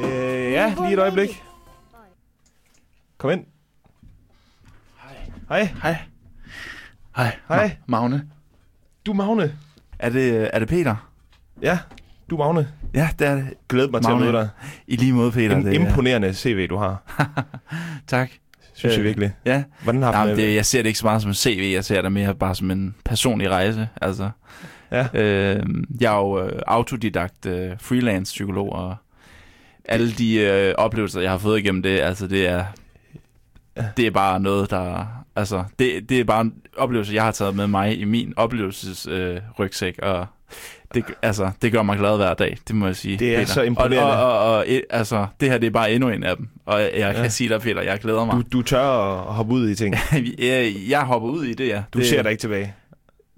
Øh, 0.00 0.52
ja, 0.52 0.64
lige 0.80 0.92
et 0.92 0.98
øjeblik. 0.98 1.42
Kom 3.18 3.30
ind. 3.30 3.44
Hej. 5.48 5.64
Hej. 5.82 5.96
Hej. 7.16 7.36
Hej. 7.48 7.66
Ma- 7.68 7.76
Magne. 7.86 8.30
Du 9.06 9.10
er 9.12 9.14
Magne. 9.16 9.52
Er 9.98 10.08
det, 10.10 10.50
er 10.54 10.58
det 10.58 10.68
Peter? 10.68 10.96
Ja, 11.62 11.78
du 12.30 12.36
er 12.36 12.38
Magne. 12.52 12.72
Ja, 12.94 13.08
det 13.18 13.26
er 13.26 13.34
det. 13.34 13.44
Glæder 13.68 13.90
mig 13.90 14.02
til 14.02 14.10
at 14.10 14.16
Magne. 14.16 14.32
møde 14.32 14.42
dig. 14.42 14.48
I 14.86 14.96
lige 14.96 15.12
måde, 15.12 15.32
Peter. 15.32 15.56
En 15.56 15.66
det 15.66 15.76
er- 15.76 15.80
imponerende 15.86 16.34
CV, 16.34 16.66
du 16.68 16.76
har. 16.76 17.02
tak. 18.06 18.30
Synes 18.74 18.92
jeg 18.92 18.98
Øh, 19.00 19.04
virkelig. 19.04 19.32
Ja, 19.44 19.62
Hvordan 19.82 20.02
har 20.02 20.12
Nej, 20.12 20.22
du 20.22 20.28
men 20.28 20.36
det? 20.38 20.46
det, 20.46 20.54
jeg 20.54 20.66
ser 20.66 20.82
det 20.82 20.86
ikke 20.88 20.98
så 20.98 21.06
meget 21.06 21.22
som 21.22 21.30
en 21.30 21.34
CV, 21.34 21.70
jeg 21.74 21.84
ser 21.84 22.02
det 22.02 22.12
mere 22.12 22.34
bare 22.34 22.54
som 22.54 22.70
en 22.70 22.94
personlig 23.04 23.50
rejse. 23.50 23.88
Altså, 24.02 24.30
Ja. 24.92 25.06
øh, 25.14 25.62
jeg 26.00 26.12
er 26.12 26.16
jo 26.18 26.42
øh, 26.46 26.62
autodidakt 26.66 27.46
øh, 27.46 27.70
freelance 27.80 28.24
psykolog, 28.32 28.72
og 28.72 28.96
alle 29.84 30.12
de 30.12 30.34
øh, 30.40 30.74
oplevelser, 30.78 31.20
jeg 31.20 31.30
har 31.30 31.38
fået 31.38 31.58
igennem 31.60 31.82
det, 31.82 32.00
altså 32.00 32.26
det 32.26 32.48
er, 32.48 32.64
det 33.96 34.06
er 34.06 34.10
bare 34.10 34.40
noget, 34.40 34.70
der... 34.70 35.06
Altså, 35.36 35.64
det, 35.78 36.08
det 36.08 36.20
er 36.20 36.24
bare 36.24 36.40
en 36.40 36.54
oplevelse, 36.76 37.14
jeg 37.14 37.22
har 37.24 37.30
taget 37.32 37.56
med 37.56 37.66
mig 37.66 38.00
i 38.00 38.04
min 38.04 38.32
oplevelsesrygsæk, 38.36 39.12
øh, 39.34 39.40
rygsæk, 39.58 39.98
og 40.02 40.26
det, 40.94 41.04
altså, 41.22 41.50
det 41.62 41.72
gør 41.72 41.82
mig 41.82 41.98
glad 41.98 42.16
hver 42.16 42.34
dag, 42.34 42.58
det 42.68 42.76
må 42.76 42.86
jeg 42.86 42.96
sige. 42.96 43.16
Det 43.18 43.34
er 43.34 43.38
Peter. 43.38 43.52
så 43.52 43.62
imponerende. 43.62 44.02
Og, 44.24 44.38
og, 44.38 44.48
og, 44.50 44.56
og 44.56 44.64
et- 44.68 44.84
altså, 44.90 45.26
det 45.40 45.50
her, 45.50 45.58
det 45.58 45.66
er 45.66 45.70
bare 45.70 45.92
endnu 45.92 46.08
en 46.08 46.24
af 46.24 46.36
dem. 46.36 46.48
Og 46.66 46.80
jeg, 46.80 46.90
jeg 46.96 47.14
kan 47.14 47.24
Ja. 47.24 47.28
sige 47.28 47.48
dig, 47.48 47.60
Peter, 47.60 47.82
jeg 47.82 47.98
glæder 47.98 48.24
mig. 48.24 48.34
Du, 48.34 48.42
du 48.52 48.62
tør 48.62 48.82
at 49.28 49.34
hoppe 49.34 49.52
ud 49.54 49.68
i 49.68 49.74
ting. 49.74 49.94
jeg, 50.38 50.72
jeg 50.88 51.00
hopper 51.00 51.28
ud 51.28 51.44
i 51.44 51.54
det, 51.54 51.68
ja. 51.68 51.82
Du 51.94 51.98
det, 51.98 52.06
ser 52.06 52.22
dig 52.22 52.30
ikke 52.30 52.40
tilbage. 52.40 52.74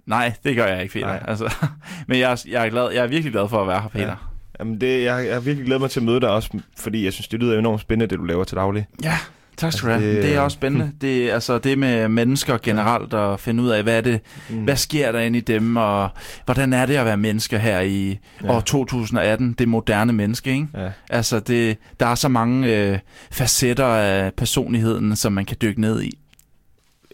Nej, 0.06 0.32
det 0.44 0.56
gør 0.56 0.66
jeg 0.66 0.82
ikke, 0.82 0.92
Peter. 0.92 1.06
Nej. 1.06 1.22
Altså, 1.28 1.54
men 2.08 2.18
jeg, 2.18 2.32
er- 2.32 2.44
jeg, 2.50 2.66
er 2.66 2.70
glad, 2.70 2.90
jeg 2.92 3.02
er 3.04 3.06
virkelig 3.08 3.32
glad 3.32 3.48
for 3.48 3.60
at 3.62 3.68
være 3.68 3.80
her, 3.80 3.88
Peter. 3.88 4.06
Ja. 4.06 4.14
Jamen 4.58 4.80
det, 4.80 5.04
jeg, 5.04 5.26
jeg 5.26 5.34
har 5.34 5.40
virkelig 5.40 5.66
glædet 5.66 5.80
mig 5.80 5.90
til 5.90 6.00
at 6.00 6.06
møde 6.06 6.20
dig 6.20 6.30
også, 6.30 6.58
fordi 6.78 7.04
jeg 7.04 7.12
synes, 7.12 7.28
det 7.28 7.40
lyder 7.40 7.58
enormt 7.58 7.80
spændende, 7.80 8.10
det 8.10 8.18
du 8.18 8.24
laver 8.24 8.44
til 8.44 8.56
daglig. 8.56 8.86
Ja, 9.02 9.18
tak 9.56 9.72
skal 9.72 9.88
du 9.88 9.92
Altså, 9.92 10.04
have. 10.06 10.14
det- 10.16 10.22
Det, 10.22 10.30
det 10.30 10.36
er 10.36 10.40
også 10.40 10.54
spændende. 10.54 10.92
Det, 11.00 11.30
er, 11.30 11.34
altså, 11.34 11.58
det 11.58 11.78
med 11.78 12.08
mennesker 12.08 12.58
generelt 12.62 13.14
at 13.14 13.40
finde 13.40 13.62
ud 13.62 13.68
af, 13.68 13.82
hvad 13.82 14.02
det, 14.02 14.20
Mm. 14.50 14.56
hvad 14.64 14.76
sker 14.76 15.12
der 15.12 15.20
inde 15.20 15.38
i 15.38 15.40
dem, 15.40 15.76
og 15.76 16.08
hvordan 16.44 16.72
er 16.72 16.86
det 16.86 16.96
at 16.96 17.04
være 17.04 17.16
menneske 17.16 17.58
her 17.58 17.80
i 17.80 18.18
Ja. 18.44 18.52
år 18.52 18.60
2018, 18.60 19.52
det 19.52 19.68
moderne 19.68 20.12
menneske, 20.12 20.50
ikke? 20.50 20.66
Ja. 20.74 20.88
Altså, 21.10 21.40
det, 21.40 21.78
der 22.00 22.06
er 22.06 22.14
så 22.14 22.28
mange 22.28 22.76
øh, 22.76 22.98
facetter 23.30 23.86
af 23.86 24.32
personligheden, 24.34 25.16
som 25.16 25.32
man 25.32 25.44
kan 25.44 25.56
dykke 25.62 25.80
ned 25.80 26.02
i. 26.02 26.18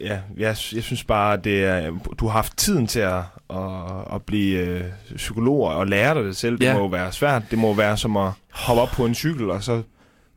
Ja, 0.01 0.19
jeg, 0.37 0.57
jeg 0.75 0.83
synes 0.83 1.05
bare, 1.05 1.37
det 1.37 1.65
er, 1.65 1.91
du 2.19 2.27
har 2.27 2.33
haft 2.33 2.57
tiden 2.57 2.87
til 2.87 3.01
at, 3.01 3.17
at, 3.51 3.59
at 4.15 4.23
blive 4.27 4.59
øh, 4.59 4.85
psykolog 5.17 5.63
og 5.69 5.87
lære 5.87 6.15
dig 6.15 6.25
det 6.25 6.37
selv. 6.37 6.59
Det 6.59 6.65
Ja. 6.65 6.75
må 6.75 6.79
jo 6.81 6.87
være 6.87 7.13
svært. 7.13 7.43
Det 7.51 7.59
må 7.59 7.75
være 7.75 7.97
som 7.97 8.17
at 8.17 8.31
hoppe 8.53 8.83
op 8.83 8.89
på 8.89 9.07
en 9.07 9.15
cykel 9.15 9.51
og 9.51 9.63
så 9.63 9.83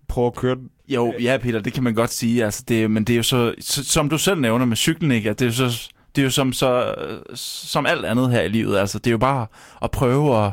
prøve 0.08 0.28
at 0.28 0.36
køre. 0.36 0.56
Jo, 0.94 1.14
ja, 1.20 1.38
Peter, 1.42 1.60
det 1.60 1.74
kan 1.74 1.84
man 1.84 1.94
godt 1.94 2.12
sige. 2.12 2.46
Altså, 2.46 2.64
det, 2.68 2.92
men 2.92 3.04
det 3.04 3.14
er 3.14 3.18
jo 3.18 3.24
så, 3.24 3.56
som 3.60 4.10
du 4.10 4.18
selv 4.18 4.40
nævner 4.40 4.66
med 4.66 4.78
cyklen, 4.78 5.12
ikke? 5.12 5.30
At 5.30 5.40
det 5.40 5.46
er 5.46 5.50
jo 5.50 5.70
så, 5.70 5.92
det 6.16 6.22
er 6.22 6.24
jo 6.24 6.30
som, 6.30 6.54
så, 6.54 6.96
øh, 6.98 7.22
som 7.36 7.86
alt 7.86 8.06
andet 8.06 8.32
her 8.32 8.42
i 8.42 8.50
livet. 8.50 8.78
Altså, 8.78 9.00
det 9.00 9.08
er 9.08 9.12
jo 9.12 9.18
bare 9.18 9.48
at 9.82 9.92
prøve 9.92 10.46
at, 10.46 10.52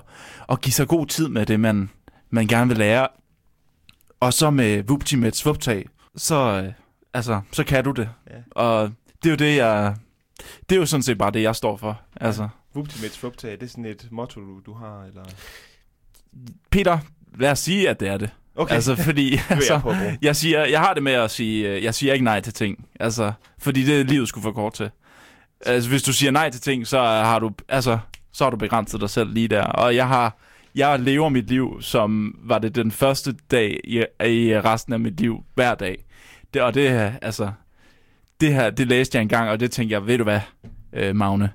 at 0.49 0.61
give 0.61 0.73
sig 0.73 0.88
god 0.88 1.07
tid 1.07 1.28
med 1.28 1.47
det, 1.47 1.61
man, 1.61 1.90
man 2.30 2.47
gerne 2.47 2.68
vil 2.68 2.78
lære. 2.78 3.09
Og 4.21 4.33
så 4.33 4.50
med 4.50 4.83
Vupti 4.83 5.16
med 5.16 5.28
et 5.28 5.37
svuptag, 5.37 5.88
så, 6.16 6.62
øh, 6.64 6.73
altså, 7.14 7.40
så 7.52 7.64
kan 7.64 7.85
du 7.85 7.90
det. 7.90 8.09
Ja. 8.30 8.37
Og 8.50 8.92
det 9.23 9.28
er 9.28 9.30
jo 9.30 9.37
det, 9.37 9.57
jeg... 9.57 9.95
Det 10.68 10.76
er 10.76 10.80
jo 10.80 10.87
sådan 10.87 11.02
set 11.02 11.18
bare 11.18 11.30
det, 11.30 11.42
jeg 11.42 11.57
står 11.57 11.76
for. 11.76 12.00
Altså, 12.16 12.49
Vuptimets 12.75 13.18
fuptag, 13.18 13.52
det 13.52 13.62
er 13.62 13.66
sådan 13.66 13.85
et 13.85 14.09
motto, 14.11 14.40
du, 14.40 14.61
du 14.66 14.75
har, 14.75 15.04
eller... 15.04 15.25
Peter, 16.71 16.99
lad 17.38 17.50
os 17.50 17.59
sige, 17.59 17.88
at 17.88 18.00
det 18.00 18.09
er 18.09 18.16
det. 18.16 18.30
Okay, 18.58 18.74
Altså, 18.74 18.96
fordi... 18.96 19.40
altså, 19.48 19.80
jeg. 19.86 20.18
Jeg 20.22 20.36
siger, 20.36 20.64
jeg 20.64 20.80
har 20.80 20.94
det 20.94 21.02
med 21.02 21.12
at 21.12 21.30
sige, 21.30 21.68
øh, 21.68 21.84
jeg 21.84 21.94
siger 21.94 22.12
ikke 22.12 22.24
nej 22.24 22.40
til 22.40 22.52
ting. 22.52 22.86
Altså, 23.00 23.32
fordi 23.58 23.84
det 23.84 24.06
livet 24.06 24.28
skulle 24.28 24.42
for 24.42 24.52
kort 24.52 24.72
til. 24.72 24.90
Altså, 25.66 25.90
hvis 25.90 26.02
du 26.02 26.12
siger 26.12 26.30
nej 26.30 26.50
til 26.50 26.60
ting, 26.60 26.86
så 26.86 27.00
har 27.00 27.38
du, 27.38 27.50
altså, 27.68 27.98
så 28.32 28.44
har 28.44 28.50
du 28.50 28.56
begrænset 28.56 29.00
dig 29.00 29.10
selv 29.10 29.32
lige 29.32 29.48
der. 29.48 29.62
Og 29.62 29.96
jeg 29.96 30.08
har, 30.08 30.36
jeg 30.74 31.00
lever 31.00 31.28
mit 31.28 31.48
liv, 31.48 31.78
som 31.80 32.34
var 32.42 32.58
det 32.58 32.74
den 32.74 32.90
første 32.90 33.34
dag 33.50 33.80
i, 33.84 33.98
i 34.26 34.60
resten 34.60 34.92
af 34.92 35.00
mit 35.00 35.20
liv, 35.20 35.44
hver 35.54 35.74
dag. 35.74 36.04
Det, 36.54 36.62
og 36.62 36.74
det 36.74 36.90
her, 36.90 37.12
altså, 37.22 37.50
det 38.40 38.54
her, 38.54 38.70
det 38.70 38.86
læste 38.86 39.16
jeg 39.16 39.22
engang, 39.22 39.50
og 39.50 39.60
det 39.60 39.70
tænkte 39.70 39.92
jeg, 39.92 40.06
ved 40.06 40.18
du 40.18 40.24
hvad, 40.24 40.40
øh, 40.92 41.16
Magne, 41.16 41.50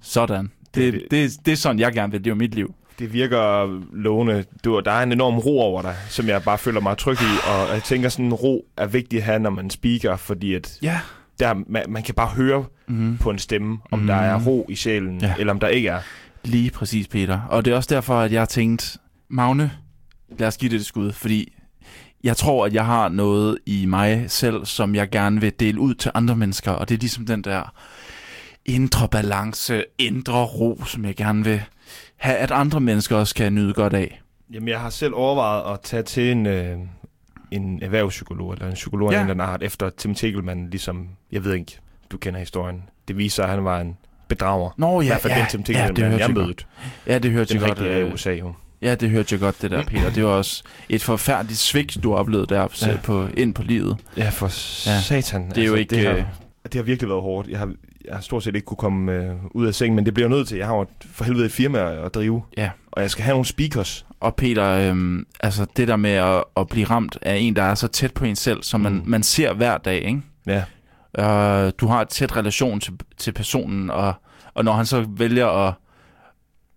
sådan. 0.00 0.52
Det, 0.74 0.92
det, 0.92 1.02
det, 1.10 1.32
det 1.46 1.52
er 1.52 1.56
sådan, 1.56 1.78
jeg 1.78 1.92
gerne 1.92 2.12
vil 2.12 2.20
leve 2.20 2.34
mit 2.36 2.54
liv. 2.54 2.74
Det 2.98 3.12
virker 3.12 3.80
lovende. 3.92 4.44
Du, 4.64 4.80
der 4.84 4.90
er 4.92 5.02
en 5.02 5.12
enorm 5.12 5.38
ro 5.38 5.60
over 5.60 5.82
dig, 5.82 5.94
som 6.08 6.28
jeg 6.28 6.42
bare 6.42 6.58
føler 6.58 6.80
mig 6.80 6.98
tryg 6.98 7.16
i. 7.22 7.32
Og 7.48 7.74
jeg 7.74 7.82
tænker, 7.84 8.08
sådan 8.08 8.24
en 8.24 8.34
ro 8.34 8.64
er 8.76 8.86
vigtig 8.86 9.16
at 9.16 9.22
have, 9.22 9.38
når 9.38 9.50
man 9.50 9.70
speaker, 9.70 10.16
fordi 10.16 10.54
at 10.54 10.78
Ja. 10.82 11.00
der, 11.38 11.54
man, 11.66 11.84
man 11.88 12.02
kan 12.02 12.14
bare 12.14 12.28
høre 12.28 12.64
Mm. 12.88 13.18
på 13.18 13.30
en 13.30 13.38
stemme, 13.38 13.78
om 13.90 13.98
Mm. 13.98 14.06
der 14.06 14.14
er 14.14 14.40
ro 14.44 14.66
i 14.68 14.74
sjælen, 14.74 15.20
Ja. 15.20 15.34
eller 15.38 15.52
om 15.52 15.60
der 15.60 15.68
ikke 15.68 15.88
er. 15.88 16.00
Lige 16.44 16.70
præcis, 16.70 17.08
Peter. 17.08 17.40
Og 17.48 17.64
det 17.64 17.70
er 17.72 17.76
også 17.76 17.94
derfor, 17.94 18.14
at 18.20 18.32
jeg 18.32 18.40
har 18.40 18.46
tænkt, 18.46 18.96
Magne, 19.30 19.72
lad 20.38 20.48
os 20.48 20.56
give 20.56 20.70
det 20.70 20.76
et 20.76 20.86
skud, 20.86 21.12
fordi 21.12 21.52
jeg 22.24 22.36
tror, 22.36 22.66
at 22.66 22.74
jeg 22.74 22.86
har 22.86 23.08
noget 23.08 23.58
i 23.66 23.86
mig 23.86 24.24
selv, 24.28 24.64
som 24.64 24.94
jeg 24.94 25.10
gerne 25.10 25.40
vil 25.40 25.52
dele 25.60 25.80
ud 25.80 25.94
til 25.94 26.10
andre 26.14 26.36
mennesker, 26.36 26.70
og 26.70 26.88
det 26.88 26.94
er 26.94 26.98
ligesom 26.98 27.26
den 27.26 27.42
der 27.44 27.72
indre 28.66 29.08
balance, 29.08 29.84
indre 29.98 30.44
ro, 30.44 30.82
som 30.86 31.04
jeg 31.04 31.16
gerne 31.16 31.44
vil 31.44 31.62
at 32.22 32.50
andre 32.50 32.80
mennesker 32.80 33.16
også 33.16 33.34
kan 33.34 33.54
nyde 33.54 33.74
godt 33.74 33.92
af. 33.94 34.20
Jamen, 34.52 34.68
jeg 34.68 34.80
har 34.80 34.90
selv 34.90 35.12
overvejet 35.14 35.72
at 35.74 35.80
tage 35.80 36.02
til 36.02 36.30
en, 36.32 36.46
øh, 36.46 36.76
en 37.50 37.82
erhvervspsykolog, 37.82 38.52
eller 38.52 38.66
en 38.66 38.74
psykolog 38.74 39.08
af 39.08 39.12
Ja. 39.12 39.18
en 39.22 39.30
eller 39.30 39.44
anden 39.44 39.54
art, 39.54 39.62
efter 39.62 39.90
Tim 39.90 40.14
Tegelmann, 40.14 40.70
ligesom, 40.70 41.08
jeg 41.32 41.44
ved 41.44 41.54
ikke, 41.54 41.78
du 42.10 42.16
kender 42.16 42.40
historien. 42.40 42.82
Det 43.08 43.16
viser 43.18 43.34
sig, 43.34 43.44
at 43.44 43.50
han 43.50 43.64
var 43.64 43.80
en 43.80 43.96
bedrager. 44.28 44.70
Nå 44.76 45.00
I 45.00 45.04
ja, 45.04 45.10
hvert 45.10 45.20
fald 45.20 45.32
ja, 45.32 45.38
den 45.40 45.48
Tim 45.50 45.60
ja, 45.60 45.64
Tegelmann, 45.66 45.96
det 45.96 46.02
ja, 46.02 46.08
hørte 46.08 46.22
jeg 46.24 46.30
mødte. 46.34 46.46
godt. 46.46 46.66
Ja, 47.06 47.18
det 47.18 47.30
hørte 47.30 47.54
Den 47.54 47.60
jeg 47.60 47.68
godt. 47.68 47.78
rigtige 47.78 47.94
er 47.98 48.04
øh, 48.04 48.10
i 48.10 48.12
USA, 48.12 48.32
jo. 48.32 48.52
Ja, 48.82 48.94
det 48.94 49.10
hørte 49.10 49.32
jeg 49.34 49.40
godt, 49.40 49.62
det 49.62 49.70
der, 49.70 49.84
Peter. 49.84 50.10
Det 50.10 50.24
var 50.24 50.30
også 50.30 50.62
et 50.88 51.02
forfærdeligt 51.02 51.58
svigt, 51.58 51.98
du 52.02 52.14
oplevede 52.14 52.46
der 52.54 52.86
Ja. 52.86 52.96
på, 53.04 53.26
ind 53.36 53.54
på 53.54 53.62
livet. 53.62 53.96
Ja, 54.16 54.28
for 54.28 54.46
Ja. 54.90 55.00
satan. 55.00 55.48
Det 55.50 55.58
er 55.58 55.66
jo 55.66 55.74
ikke... 55.74 55.96
Det 55.96 56.06
har, 56.06 56.14
øh, 56.16 56.24
det 56.64 56.74
har 56.74 56.82
virkelig 56.82 57.08
været 57.08 57.22
hårdt. 57.22 57.48
Jeg 57.48 57.58
har, 57.58 57.72
jeg 58.04 58.14
har 58.14 58.20
stort 58.20 58.42
set 58.42 58.54
ikke 58.54 58.64
kunne 58.64 58.76
komme 58.76 59.12
øh, 59.12 59.34
ud 59.50 59.66
af 59.66 59.74
sengen, 59.74 59.96
men 59.96 60.06
det 60.06 60.14
bliver 60.14 60.28
jeg 60.28 60.36
nødt 60.36 60.48
til. 60.48 60.58
Jeg 60.58 60.66
har 60.66 60.74
jo 60.76 60.86
for 61.12 61.24
helvede 61.24 61.46
et 61.46 61.52
firma 61.52 61.78
at 62.04 62.14
drive. 62.14 62.42
Ja. 62.56 62.70
Og 62.92 63.02
jeg 63.02 63.10
skal 63.10 63.24
have 63.24 63.32
nogle 63.34 63.46
speakers. 63.46 64.06
Og 64.20 64.34
Peter, 64.36 64.64
øhm, 64.90 65.26
altså 65.40 65.66
det 65.76 65.88
der 65.88 65.96
med 65.96 66.10
at, 66.10 66.44
at 66.56 66.68
blive 66.68 66.86
ramt 66.86 67.18
af 67.22 67.36
en, 67.36 67.56
der 67.56 67.62
er 67.62 67.74
så 67.74 67.88
tæt 67.88 68.14
på 68.14 68.24
en 68.24 68.36
selv, 68.36 68.62
som 68.62 68.80
man, 68.80 68.92
Mm. 68.92 69.02
man 69.06 69.22
ser 69.22 69.52
hver 69.54 69.78
dag, 69.78 70.02
ikke? 70.02 70.22
Ja. 70.46 70.64
Øh, 71.18 71.72
du 71.78 71.86
har 71.86 72.00
et 72.02 72.08
tæt 72.08 72.36
relation 72.36 72.80
til, 72.80 72.92
til 73.18 73.32
personen, 73.32 73.90
og, 73.90 74.14
og 74.54 74.64
når 74.64 74.72
han 74.72 74.86
så 74.86 75.06
vælger 75.08 75.46
at, 75.68 75.74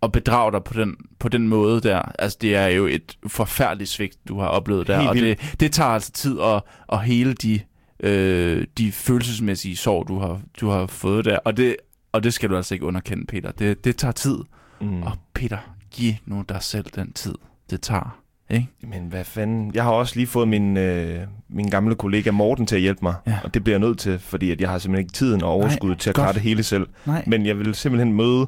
at 0.04 0.12
bedrage 0.12 0.52
dig 0.52 0.64
på 0.64 0.74
den, 0.74 0.96
på 1.20 1.30
den 1.30 1.48
måde 1.48 1.82
der, 1.82 2.02
altså 2.20 2.38
det 2.42 2.56
er 2.56 2.68
jo 2.68 2.86
et 2.86 3.18
forfærdeligt 3.28 3.90
svigt, 3.90 4.18
du 4.28 4.40
har 4.40 4.48
oplevet 4.48 4.88
der, 4.88 4.98
Helt 4.98 5.10
og 5.10 5.16
vildt. 5.16 5.42
det, 5.42 5.60
det 5.60 5.72
tager 5.72 5.90
altså 5.90 6.12
tid 6.12 6.40
at, 6.42 6.62
at 6.92 7.04
hele 7.04 7.34
de, 7.34 7.60
øh, 8.00 8.66
de 8.78 8.92
følelsesmæssige 8.92 9.76
sår, 9.76 10.04
du 10.04 10.20
har, 10.20 10.42
du 10.62 10.70
har 10.70 10.86
fået 10.86 11.26
der, 11.26 11.38
og 11.46 11.58
det, 11.58 11.76
og 12.12 12.24
det 12.24 12.34
skal 12.34 12.50
du 12.50 12.56
altså 12.56 12.74
ikke 12.76 12.86
underkende, 12.86 13.26
Peter. 13.26 13.52
Det, 13.52 13.86
det 13.86 13.98
tager 13.98 14.12
tid, 14.12 14.38
Mm. 14.82 15.04
og 15.04 15.12
Peter, 15.34 15.58
giv 15.92 16.14
nu 16.26 16.44
dig 16.50 16.58
selv 16.64 16.86
den 16.96 17.14
tid, 17.14 17.36
det 17.70 17.82
tager. 17.82 18.20
Ikke? 18.50 18.68
Men 18.82 19.08
hvad 19.08 19.24
fanden? 19.24 19.72
Jeg 19.76 19.84
har 19.84 19.92
også 19.92 20.16
lige 20.16 20.28
fået 20.28 20.48
min, 20.48 20.78
øh, 20.78 21.20
min 21.50 21.70
gamle 21.70 21.96
kollega 21.96 22.32
Morten 22.32 22.66
til 22.66 22.76
at 22.76 22.82
hjælpe 22.82 23.00
mig. 23.02 23.16
Ja. 23.28 23.38
Og 23.44 23.54
det 23.54 23.64
bliver 23.64 23.74
jeg 23.80 23.88
nødt 23.88 24.00
til, 24.00 24.20
fordi 24.20 24.52
at 24.52 24.62
jeg 24.62 24.70
har 24.70 24.78
simpelthen 24.78 25.06
ikke 25.06 25.14
tiden 25.14 25.44
og 25.44 25.50
overskud 25.50 25.96
til 25.96 26.10
at 26.10 26.16
godt. 26.16 26.24
klare 26.24 26.34
det 26.34 26.42
hele 26.42 26.64
selv. 26.64 26.88
Nej. 27.06 27.24
Men 27.28 27.46
jeg 27.46 27.60
vil 27.60 27.76
simpelthen 27.76 28.14
møde 28.14 28.48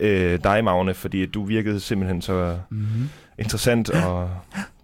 øh, 0.00 0.38
dig, 0.44 0.64
Magne, 0.64 0.94
fordi 0.94 1.22
at 1.22 1.34
du 1.34 1.44
virkede 1.44 1.80
simpelthen 1.80 2.22
så 2.22 2.58
Mm-hmm. 2.70 3.08
interessant. 3.38 3.90
Og... 3.90 4.30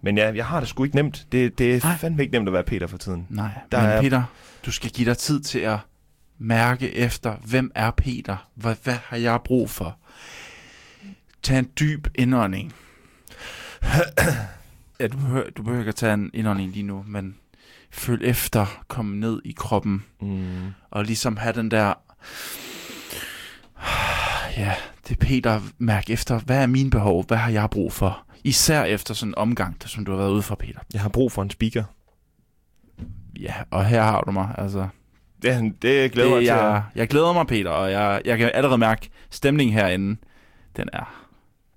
Men 0.01 0.17
ja, 0.17 0.31
jeg 0.35 0.45
har 0.45 0.59
det 0.59 0.69
sgu 0.69 0.83
ikke 0.83 0.95
nemt. 0.95 1.27
Det, 1.31 1.57
det 1.57 1.75
er 1.75 1.79
Nej. 1.83 1.97
fandme 1.97 2.21
ikke 2.23 2.31
nemt 2.33 2.47
at 2.47 2.53
være 2.53 2.63
Peter 2.63 2.87
for 2.87 2.97
tiden. 2.97 3.27
Nej, 3.29 3.49
Der 3.71 3.81
men 3.81 3.89
er- 3.89 4.01
Peter, 4.01 4.23
du 4.65 4.71
skal 4.71 4.89
give 4.91 5.09
dig 5.09 5.17
tid 5.17 5.41
til 5.41 5.59
at 5.59 5.77
mærke 6.37 6.95
efter, 6.95 7.35
hvem 7.45 7.71
er 7.75 7.91
Peter? 7.91 8.49
Hvad, 8.55 8.75
hvad 8.83 8.97
har 9.05 9.17
jeg 9.17 9.39
brug 9.45 9.69
for? 9.69 9.97
Tag 11.43 11.59
en 11.59 11.69
dyb 11.79 12.07
indånding. 12.15 12.73
ja, 14.99 15.07
du 15.07 15.17
behøver, 15.17 15.49
du 15.49 15.63
behøver 15.63 15.81
ikke 15.81 15.89
at 15.89 15.95
tage 15.95 16.13
en 16.13 16.31
indånding 16.33 16.71
lige 16.71 16.83
nu, 16.83 17.03
men 17.07 17.35
føl 17.91 18.21
efter, 18.23 18.83
kom 18.87 19.05
ned 19.05 19.41
i 19.45 19.53
kroppen, 19.57 20.03
Mm. 20.21 20.67
og 20.91 21.03
ligesom 21.05 21.37
have 21.37 21.53
den 21.53 21.71
der... 21.71 21.93
Ja, 24.57 24.73
det 25.07 25.11
er 25.21 25.25
Peter, 25.25 25.61
mærk 25.77 26.09
efter, 26.09 26.39
hvad 26.39 26.61
er 26.63 26.67
mine 26.67 26.89
behov? 26.89 27.25
Hvad 27.27 27.37
har 27.37 27.51
jeg 27.51 27.69
brug 27.69 27.93
for? 27.93 28.25
Især 28.43 28.83
efter 28.83 29.13
sådan 29.13 29.29
en 29.29 29.37
omgang, 29.37 29.81
der, 29.81 29.87
som 29.87 30.05
du 30.05 30.11
har 30.11 30.17
været 30.17 30.31
ude 30.31 30.41
for, 30.41 30.55
Peter. 30.55 30.79
Jeg 30.93 31.01
har 31.01 31.09
brug 31.09 31.31
for 31.31 31.41
en 31.41 31.49
speaker. 31.49 31.83
Ja, 33.39 33.53
og 33.71 33.85
her 33.85 34.01
har 34.01 34.21
du 34.21 34.31
mig, 34.31 34.55
altså. 34.57 34.87
Ja, 35.43 35.61
det 35.81 36.11
glæder 36.11 36.27
det, 36.27 36.35
mig 36.35 36.39
til. 36.39 36.45
jeg, 36.45 36.83
jeg 36.95 37.07
glæder 37.07 37.33
mig, 37.33 37.47
Peter, 37.47 37.69
og 37.69 37.91
jeg, 37.91 38.21
jeg 38.25 38.37
kan 38.37 38.51
allerede 38.53 38.77
mærke, 38.77 39.09
stemningen 39.29 39.73
herinde, 39.73 40.19
den 40.77 40.89
er 40.93 41.25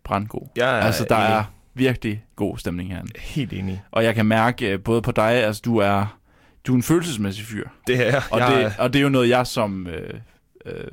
brandgod. 0.04 0.48
Jeg 0.56 0.78
er 0.78 0.82
altså, 0.82 1.06
der 1.08 1.16
enig. 1.16 1.36
er 1.36 1.44
virkelig 1.74 2.24
god 2.36 2.58
stemning 2.58 2.88
herinde. 2.88 3.12
Helt 3.18 3.52
enig. 3.52 3.82
Og 3.90 4.04
jeg 4.04 4.14
kan 4.14 4.26
mærke 4.26 4.70
øh, 4.70 4.80
både 4.80 5.02
på 5.02 5.12
dig, 5.12 5.32
altså 5.32 5.62
du 5.64 5.76
er, 5.76 6.18
du 6.66 6.72
er 6.72 6.76
en 6.76 6.82
følelsesmæssig 6.82 7.44
fyr. 7.44 7.68
Det 7.86 8.00
er 8.00 8.04
jeg. 8.04 8.22
Og, 8.30 8.38
jeg 8.38 8.64
det, 8.64 8.74
og 8.78 8.92
det 8.92 8.98
er 8.98 9.02
jo 9.02 9.08
noget, 9.08 9.28
jeg 9.28 9.46
som 9.46 9.86
øh, 9.86 10.20
øh, 10.66 10.84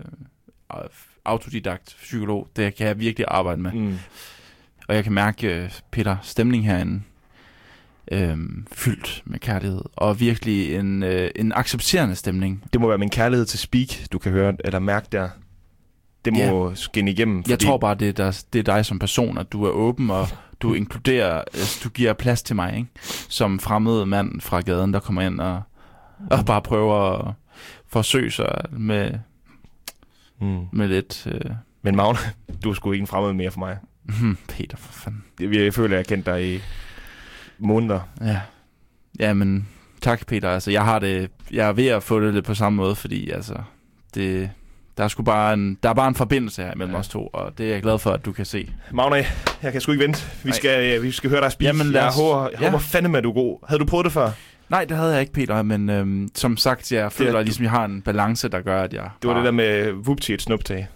autodidakt 1.26 1.96
psykolog, 2.02 2.48
det 2.56 2.76
kan 2.76 2.88
jeg 2.88 3.00
virkelig 3.00 3.26
arbejde 3.30 3.62
med. 3.62 3.72
Mm. 3.72 3.98
Og 4.89 4.96
jeg 4.96 5.03
kan 5.03 5.13
mærke, 5.13 5.48
øh, 5.63 5.69
Peter, 5.91 6.17
stemning 6.22 6.65
herinde, 6.65 7.01
øh, 8.12 8.38
fyldt 8.72 9.22
med 9.25 9.39
kærlighed. 9.39 9.81
Og 9.93 10.19
virkelig 10.19 10.75
en, 10.75 11.03
øh, 11.03 11.31
en 11.36 11.51
accepterende 11.55 12.15
stemning. 12.15 12.63
Det 12.74 12.81
må 12.81 12.88
være 12.88 12.98
min 12.98 13.10
kærlighed 13.10 13.46
til 13.46 13.60
speak, 13.60 13.88
du 14.12 14.19
kan 14.19 14.31
høre, 14.31 14.53
eller 14.65 14.79
mærke 14.79 15.08
der. 15.12 15.29
Det 16.25 16.34
må 16.51 16.75
skinne 16.75 17.12
igennem. 17.12 17.43
Jeg 17.50 17.60
tror 17.60 17.77
bare, 17.77 17.96
det 17.96 18.10
er, 18.10 18.13
der, 18.13 18.43
det 18.53 18.60
er 18.60 18.63
dig 18.63 18.86
som 18.86 19.00
person, 19.00 19.38
at 19.38 19.51
du 19.51 19.63
er 19.65 19.69
åben, 19.69 20.10
og 20.10 20.27
du 20.62 20.74
inkluderer, 20.84 21.38
altså, 21.41 21.81
du 21.84 21.89
giver 21.89 22.13
plads 22.13 22.43
til 22.43 22.55
mig, 22.55 22.75
ikke? 22.77 22.89
Som 23.29 23.60
fremmed 23.60 24.05
mand 24.05 24.41
fra 24.41 24.62
gaden, 24.62 24.93
der 24.93 25.00
kommer 25.00 25.22
ind 25.22 25.39
og, 25.39 25.62
og 26.31 26.46
bare 26.46 26.62
prøver 26.62 26.96
at 27.27 27.34
forsøge 27.88 28.31
sig 28.31 28.62
med, 28.72 29.12
Mm. 30.41 30.65
med 30.74 30.88
lidt... 30.88 31.27
Øh, 31.31 31.51
Men 31.81 31.96
Magne, 31.96 32.17
du 32.63 32.69
er 32.69 32.74
sgu 32.74 32.91
ikke 32.91 33.01
en 33.03 33.08
fremmed 33.08 33.34
mere 33.34 33.51
for 33.51 33.60
mig. 33.60 33.77
Hmm, 34.20 34.38
Peter, 34.50 34.78
for 34.78 34.94
fanden. 34.94 35.24
Jeg, 35.39 35.74
føler, 35.74 35.89
jeg 35.96 36.00
har 36.00 36.04
kendt 36.04 36.25
dig 36.25 36.56
i 36.56 36.62
måneder. 37.60 38.00
Ja. 38.22 38.39
ja, 39.20 39.34
men 39.34 39.68
tak, 40.01 40.28
Peter. 40.28 40.50
Altså, 40.50 40.72
jeg 40.72 40.86
har 40.86 41.00
det... 41.00 41.32
Jeg 41.51 41.68
er 41.68 41.72
ved 41.74 41.88
at 41.88 42.04
få 42.04 42.20
det 42.20 42.34
lidt 42.34 42.46
på 42.46 42.54
samme 42.54 42.75
måde, 42.78 42.96
fordi 42.96 43.30
altså... 43.30 43.54
Det, 44.16 44.50
der 44.98 45.04
er 45.04 45.08
sgu 45.08 45.24
bare 45.24 45.54
en, 45.54 45.78
der 45.84 45.89
er 45.89 45.94
bare 45.94 46.08
en 46.08 46.16
forbindelse 46.16 46.63
her 46.63 46.75
mellem 46.75 46.94
Ja. 46.94 47.00
os 47.00 47.08
to, 47.08 47.28
og 47.28 47.58
det 47.58 47.66
er 47.66 47.74
jeg 47.74 47.82
glad 47.82 48.00
for, 48.00 48.12
at 48.12 48.25
du 48.25 48.32
kan 48.32 48.46
se. 48.46 48.72
Magne, 48.92 49.25
jeg 49.63 49.72
kan 49.72 49.82
sgu 49.82 49.92
ikke 49.92 50.04
vente. 50.04 50.22
Vi 50.44 50.50
Nej. 50.50 50.56
skal, 50.58 50.98
øh, 50.98 51.04
vi 51.04 51.12
skal 51.12 51.30
høre 51.30 51.42
dig 51.42 51.51
speak. 51.51 51.68
Jamen, 51.68 51.88
lad 51.88 52.01
jeg 52.01 52.10
os- 52.10 52.16
håber, 52.16 52.44
jeg 52.50 52.60
ja. 52.62 52.66
håber 52.70 52.80
fandeme, 52.80 53.18
at 53.18 53.24
du 53.24 53.30
er 53.30 53.34
god. 53.34 53.60
Havde 53.68 53.80
du 53.80 53.86
prøvet 53.86 54.04
det 54.06 54.13
før? 54.13 54.32
Nej, 54.70 54.86
det 54.86 54.98
havde 54.98 55.12
jeg 55.12 55.22
ikke, 55.22 55.34
Peter, 55.34 55.62
men 55.62 55.89
øhm, 55.89 56.30
som 56.36 56.58
sagt, 56.58 56.92
jeg 56.92 57.12
føler, 57.12 57.32
du- 57.32 57.38
at 57.38 57.46
ligesom, 57.46 57.63
jeg 57.63 57.72
har 57.72 57.86
en 57.86 58.01
balance, 58.01 58.50
der 58.50 58.62
gør, 58.62 58.82
at 58.82 58.94
jeg... 58.94 59.10
Det 59.22 59.28
var 59.28 59.34
bare, 59.34 59.39
det 59.44 59.46
der 59.46 59.51
med 59.51 59.92
vupti 59.92 60.34
et 60.34 60.42
snuptag. 60.42 60.88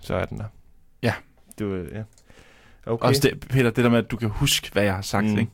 Så 0.00 0.14
er 0.14 0.24
den 0.24 0.38
der. 0.38 0.44
Ja. 1.02 1.12
Det 1.58 1.66
var, 1.66 1.76
ja. 1.76 2.02
Okay. 2.86 3.08
Også 3.08 3.20
det, 3.20 3.40
Peter, 3.40 3.70
det 3.70 3.84
der 3.84 3.90
med, 3.90 3.98
at 3.98 4.10
du 4.10 4.16
kan 4.16 4.28
huske, 4.28 4.70
hvad 4.72 4.82
jeg 4.82 4.94
har 4.94 5.02
sagt, 5.02 5.26
Mm. 5.26 5.38
ikke? 5.38 5.52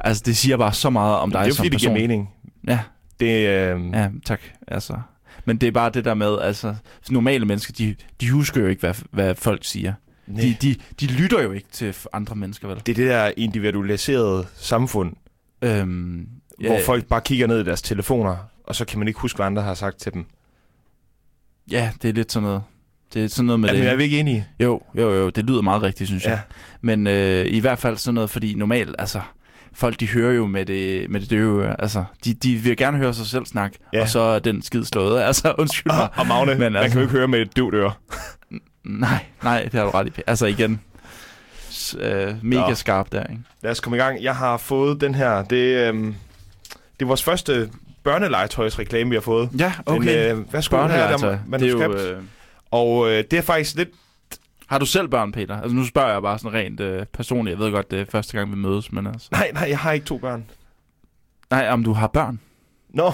Altså, 0.00 0.22
det 0.26 0.36
siger 0.36 0.56
bare 0.56 0.72
så 0.72 0.90
meget 0.90 1.16
om 1.16 1.30
dig 1.30 1.38
det 1.38 1.44
er 1.44 1.48
jo 1.48 1.54
som 1.54 1.64
fordi, 1.64 1.68
det 1.68 1.80
giver 1.80 1.90
person. 1.92 2.00
mening. 2.08 2.30
Ja, 2.68 2.80
Det, 3.20 3.26
øh, 3.48 3.90
ja, 3.92 4.08
tak. 4.24 4.40
Altså. 4.68 4.98
Men 5.44 5.56
det 5.56 5.66
er 5.66 5.70
bare 5.72 5.90
det 5.90 6.04
der 6.04 6.14
med, 6.14 6.38
altså, 6.38 6.74
normale 7.10 7.44
mennesker, 7.46 7.72
de, 7.78 7.94
de 8.20 8.30
husker 8.30 8.60
jo 8.60 8.66
ikke, 8.66 8.80
hvad, 8.80 8.94
hvad 9.10 9.34
folk 9.34 9.64
siger. 9.64 9.92
nej. 10.26 10.42
De, 10.42 10.56
de, 10.62 10.76
de 11.00 11.06
lytter 11.06 11.42
jo 11.42 11.52
ikke 11.52 11.68
til 11.72 11.96
andre 12.12 12.36
mennesker, 12.36 12.68
vel? 12.68 12.76
det 12.86 12.88
er 12.92 12.94
det 12.96 13.06
der 13.06 13.32
individualiserede 13.36 14.46
samfund, 14.56 15.12
Øhm, 15.62 16.28
ja. 16.60 16.66
hvor 16.68 16.78
folk 16.86 17.06
bare 17.06 17.20
kigger 17.20 17.46
ned 17.46 17.60
i 17.60 17.64
deres 17.64 17.82
telefoner, 17.82 18.36
og 18.64 18.74
så 18.74 18.84
kan 18.84 18.98
man 18.98 19.08
ikke 19.08 19.20
huske, 19.20 19.36
hvad 19.36 19.46
andre 19.46 19.62
har 19.62 19.74
sagt 19.74 19.96
til 19.96 20.12
dem. 20.12 20.26
Ja, 21.70 21.90
det 22.02 22.08
er 22.08 22.12
lidt 22.12 22.32
sådan 22.32 22.46
noget. 22.46 22.62
Det 23.14 23.24
er 23.24 23.28
sådan 23.28 23.46
noget 23.46 23.60
med 23.60 23.68
Men 23.72 23.80
det. 23.82 23.90
er 23.90 23.96
vi 23.96 24.02
ikke 24.02 24.20
enige? 24.20 24.46
Jo, 24.60 24.80
jo, 24.94 25.14
jo, 25.14 25.28
det 25.30 25.44
lyder 25.44 25.62
meget 25.62 25.82
rigtigt, 25.82 26.08
synes 26.08 26.24
jeg. 26.24 26.32
Ja. 26.32 26.38
Men 26.80 27.06
øh, 27.06 27.46
i 27.48 27.60
hvert 27.60 27.78
fald 27.78 27.96
sådan 27.96 28.14
noget, 28.14 28.30
fordi 28.30 28.54
normalt, 28.54 28.94
altså, 28.98 29.20
folk 29.72 30.00
de 30.00 30.08
hører 30.08 30.32
jo 30.32 30.46
med 30.46 30.66
det, 30.66 31.10
med 31.10 31.20
det 31.20 31.30
døve. 31.30 31.80
Altså, 31.82 32.04
de, 32.24 32.34
de 32.34 32.54
vil 32.54 32.76
gerne 32.76 32.98
høre 32.98 33.14
sig 33.14 33.26
selv 33.26 33.46
snakke, 33.46 33.78
Ja. 33.92 34.02
og 34.02 34.08
så 34.08 34.20
er 34.20 34.38
den 34.38 34.62
skid 34.62 34.84
slået. 34.84 35.20
Altså, 35.28 35.54
undskyld 35.58 35.92
mig. 35.92 36.08
Og 36.16 36.26
Magne, 36.26 36.50
Men 36.50 36.58
Men 36.60 36.72
man 36.72 36.82
altså- 36.82 36.94
kan 36.94 37.00
jo 37.02 37.06
ikke 37.08 37.18
høre 37.18 37.28
med 37.28 37.40
et 37.40 37.56
døvt 37.56 37.74
øre. 37.74 37.92
Nej, 38.84 39.24
nej, 39.42 39.62
det 39.62 39.72
har 39.72 39.84
du 39.84 39.90
ret 39.90 40.06
i. 40.06 40.10
Altså 40.26 40.46
igen, 40.46 40.80
øh, 41.98 42.34
mega 42.42 42.68
Nå. 42.68 42.74
skarp 42.74 43.12
der, 43.12 43.22
ikke? 43.24 43.42
Lad 43.62 43.70
os 43.70 43.80
komme 43.80 43.96
i 43.96 44.00
gang. 44.00 44.22
Jeg 44.22 44.36
har 44.36 44.56
fået 44.56 45.00
den 45.00 45.14
her. 45.14 45.42
Det, 45.42 45.88
øhm, 45.88 46.14
det 46.98 47.02
er 47.02 47.06
vores 47.06 47.22
første 47.22 47.70
børnelegetøjsreklame, 48.04 49.10
vi 49.10 49.16
har 49.16 49.20
fået. 49.20 49.48
Ja, 49.58 49.72
Den, 49.88 50.08
øh, 50.08 50.52
værsgo, 50.52 50.76
her 50.76 50.82
er 50.84 50.88
Børnelegetøj. 50.88 51.36
der 51.50 51.58
Det 51.58 51.66
er 51.68 51.70
jo, 51.70 51.94
øh, 51.94 52.22
Og 52.70 53.10
øh, 53.10 53.24
det 53.30 53.32
er 53.32 53.42
faktisk 53.42 53.76
lidt... 53.76 53.88
har 54.66 54.78
du 54.78 54.86
selv 54.86 55.08
børn, 55.08 55.32
Peter? 55.32 55.60
Altså 55.60 55.76
nu 55.76 55.84
spørger 55.84 56.12
jeg 56.12 56.22
bare 56.22 56.38
sådan 56.38 56.58
rent 56.58 56.80
øh, 56.80 57.06
personligt. 57.06 57.58
Jeg 57.58 57.64
ved 57.64 57.72
godt, 57.72 57.90
det 57.90 58.00
er 58.00 58.04
første 58.04 58.38
gang, 58.38 58.50
vi 58.50 58.56
mødes, 58.56 58.92
men 58.92 59.06
altså... 59.06 59.28
Nej, 59.32 59.50
nej, 59.54 59.66
jeg 59.68 59.78
har 59.78 59.92
ikke 59.92 60.06
to 60.06 60.18
børn. 60.18 60.44
Nej, 61.50 61.68
om 61.70 61.84
du 61.84 61.92
har 61.92 62.06
børn? 62.06 62.40
Nå, 62.90 63.12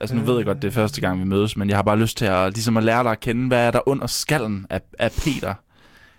Altså 0.00 0.16
nu 0.16 0.22
ved 0.22 0.36
jeg 0.36 0.44
godt, 0.44 0.62
det 0.62 0.68
er 0.68 0.72
første 0.72 1.00
gang, 1.00 1.20
vi 1.20 1.24
mødes, 1.24 1.56
men 1.56 1.68
jeg 1.68 1.76
har 1.76 1.82
bare 1.82 1.98
lyst 1.98 2.16
til 2.16 2.24
at, 2.24 2.52
ligesom 2.52 2.76
at 2.76 2.84
lære 2.84 3.02
dig 3.02 3.12
at 3.12 3.20
kende, 3.20 3.46
hvad 3.48 3.66
er 3.66 3.70
der 3.70 3.88
under 3.88 4.06
skallen 4.06 4.66
af, 4.70 4.80
af 4.98 5.12
Peter? 5.12 5.54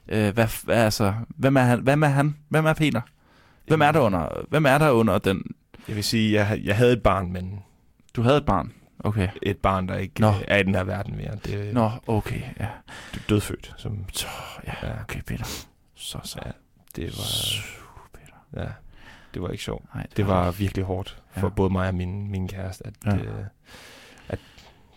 Øh, 0.10 0.34
hvad, 0.34 0.48
hvad, 0.64 0.76
altså, 0.76 1.14
hvem 1.28 1.58
er 1.58 1.62
han? 1.62 1.80
Hvem 1.80 2.04
er 2.04 2.08
han? 2.08 2.36
Hvem 2.50 2.66
er 2.66 2.74
Peter? 2.74 3.02
Hvem 3.68 3.82
er 3.82 3.92
der 3.92 4.00
under? 4.00 4.46
Hvem 4.50 4.66
er 4.66 4.78
der 4.78 4.92
under 4.92 5.18
den? 5.18 5.44
jeg 5.88 5.96
vil 5.96 6.04
sige, 6.04 6.34
jeg, 6.34 6.62
jeg 6.64 6.76
havde 6.76 6.94
et 6.94 7.04
barn, 7.04 7.32
men 7.34 7.60
Du 8.16 8.22
havde 8.22 8.38
et 8.38 8.46
barn. 8.46 8.72
Okay. 9.00 9.30
et 9.42 9.58
barn, 9.58 9.88
der 9.88 9.96
ikke 9.98 10.22
Nå. 10.22 10.28
øh, 10.30 10.42
er 10.48 10.58
i 10.58 10.64
den 10.64 10.76
her 10.76 10.84
verden 10.84 11.18
mere. 11.18 11.36
Det 11.46 11.70
er 11.70 11.74
Nå, 11.74 11.92
okay, 12.08 12.42
ja. 12.60 12.68
dødfødt. 13.30 13.74
Som, 13.78 14.06
Så, 14.14 14.28
ja, 14.68 14.74
Ja. 14.88 15.02
okay, 15.02 15.22
Peter. 15.22 15.46
Så, 15.96 16.20
så. 16.24 16.40
Ja, 16.46 16.52
det 16.96 17.06
var, 17.06 17.24
Super, 17.24 18.10
Peter. 18.14 18.64
ja, 18.64 18.70
det 19.34 19.42
var 19.42 19.50
ikke 19.50 19.64
sjovt. 19.64 19.86
Nej, 19.96 20.08
Det 20.18 20.28
var 20.28 20.52
virkelig 20.52 20.86
hårdt 20.86 21.24
for 21.32 21.48
Ja. 21.48 21.54
både 21.54 21.70
mig 21.70 21.88
og 21.88 21.96
min, 21.96 22.32
min 22.32 22.48
kæreste, 22.48 22.88
at, 22.88 22.94
ja. 23.06 23.16
øh, 23.16 23.46
at 24.30 24.40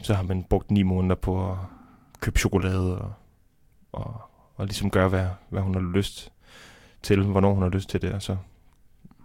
så 0.03 0.15
har 0.15 0.23
man 0.23 0.45
brugt 0.45 0.71
ni 0.71 0.83
måneder 0.83 1.15
på 1.15 1.51
at 1.53 1.57
købe 2.21 2.39
chokolade 2.39 2.99
og, 3.01 3.13
og, 3.93 4.21
og 4.57 4.67
ligesom 4.67 4.91
gøre, 4.91 5.09
hvad, 5.09 5.27
hvad 5.49 5.63
hun 5.63 5.75
har 5.75 5.93
lyst 5.95 6.33
til, 7.03 7.23
hvornår 7.23 7.53
hun 7.55 7.63
har 7.63 7.71
lyst 7.71 7.89
til 7.89 8.03
det, 8.03 8.13
og 8.13 8.23
så 8.23 8.37